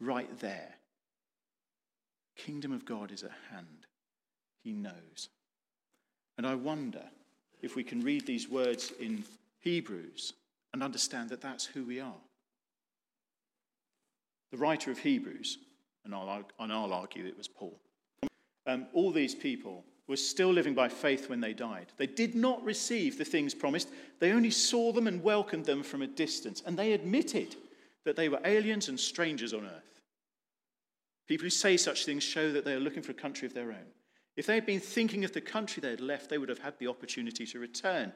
right 0.00 0.38
there. 0.40 0.74
Kingdom 2.36 2.72
of 2.72 2.84
God 2.84 3.12
is 3.12 3.22
at 3.22 3.32
hand. 3.50 3.86
He 4.62 4.72
knows. 4.72 5.28
And 6.38 6.46
I 6.46 6.54
wonder 6.54 7.04
if 7.60 7.76
we 7.76 7.84
can 7.84 8.02
read 8.02 8.26
these 8.26 8.48
words 8.48 8.92
in 8.98 9.24
Hebrews 9.60 10.32
and 10.72 10.82
understand 10.82 11.30
that 11.30 11.40
that's 11.40 11.64
who 11.64 11.84
we 11.84 12.00
are. 12.00 12.20
The 14.52 14.58
writer 14.58 14.92
of 14.92 14.98
Hebrews, 14.98 15.58
and 16.04 16.14
I'll, 16.14 16.44
and 16.60 16.72
I'll 16.72 16.92
argue 16.92 17.26
it 17.26 17.36
was 17.36 17.48
Paul, 17.48 17.80
um, 18.66 18.86
all 18.92 19.10
these 19.10 19.34
people 19.34 19.84
were 20.06 20.16
still 20.16 20.52
living 20.52 20.74
by 20.74 20.88
faith 20.88 21.28
when 21.28 21.40
they 21.40 21.54
died. 21.54 21.86
They 21.96 22.06
did 22.06 22.34
not 22.34 22.62
receive 22.62 23.18
the 23.18 23.24
things 23.24 23.54
promised, 23.54 23.88
they 24.20 24.32
only 24.32 24.50
saw 24.50 24.92
them 24.92 25.06
and 25.06 25.22
welcomed 25.22 25.64
them 25.64 25.82
from 25.82 26.02
a 26.02 26.06
distance, 26.06 26.62
and 26.64 26.78
they 26.78 26.92
admitted 26.92 27.56
that 28.04 28.14
they 28.14 28.28
were 28.28 28.40
aliens 28.44 28.88
and 28.88 29.00
strangers 29.00 29.54
on 29.54 29.64
earth. 29.64 30.00
People 31.26 31.44
who 31.44 31.50
say 31.50 31.76
such 31.76 32.04
things 32.04 32.22
show 32.22 32.52
that 32.52 32.64
they 32.64 32.74
are 32.74 32.80
looking 32.80 33.02
for 33.02 33.12
a 33.12 33.14
country 33.14 33.46
of 33.46 33.54
their 33.54 33.70
own. 33.70 33.86
If 34.36 34.46
they 34.46 34.54
had 34.54 34.66
been 34.66 34.80
thinking 34.80 35.24
of 35.24 35.32
the 35.32 35.40
country 35.40 35.80
they 35.80 35.90
had 35.90 36.00
left, 36.00 36.28
they 36.28 36.38
would 36.38 36.48
have 36.48 36.58
had 36.58 36.78
the 36.78 36.88
opportunity 36.88 37.46
to 37.46 37.58
return. 37.58 38.12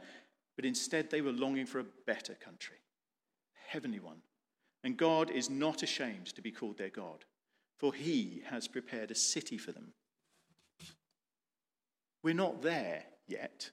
But 0.57 0.65
instead, 0.65 1.11
they 1.11 1.21
were 1.21 1.33
longing 1.33 1.67
for 1.67 1.79
a 1.79 1.87
better 2.07 2.35
country, 2.35 2.77
a 3.55 3.73
heavenly 3.73 4.01
one. 4.01 4.23
And 4.85 4.97
God 4.97 5.31
is 5.31 5.51
not 5.51 5.83
ashamed 5.83 6.27
to 6.27 6.43
be 6.43 6.53
called 6.53 6.79
their 6.79 6.91
God, 6.91 7.25
for 7.79 7.93
he 7.93 8.43
has 8.47 8.69
prepared 8.69 9.11
a 9.11 9.17
city 9.17 9.59
for 9.59 9.73
them. 9.73 9.93
We're 12.23 12.35
not 12.35 12.63
there 12.63 13.05
yet. 13.29 13.71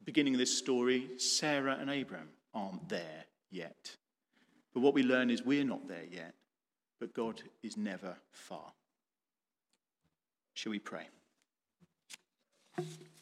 The 0.00 0.04
beginning 0.04 0.34
of 0.34 0.38
this 0.38 0.56
story, 0.56 1.18
Sarah 1.18 1.76
and 1.80 1.90
Abraham 1.90 2.28
aren't 2.54 2.88
there 2.88 3.24
yet. 3.50 3.96
But 4.72 4.80
what 4.80 4.94
we 4.94 5.02
learn 5.02 5.30
is 5.30 5.42
we're 5.42 5.64
not 5.64 5.88
there 5.88 6.06
yet, 6.10 6.34
but 7.00 7.14
God 7.14 7.42
is 7.62 7.76
never 7.76 8.16
far. 8.30 8.72
Shall 10.54 10.70
we 10.70 10.78
pray? 10.78 11.08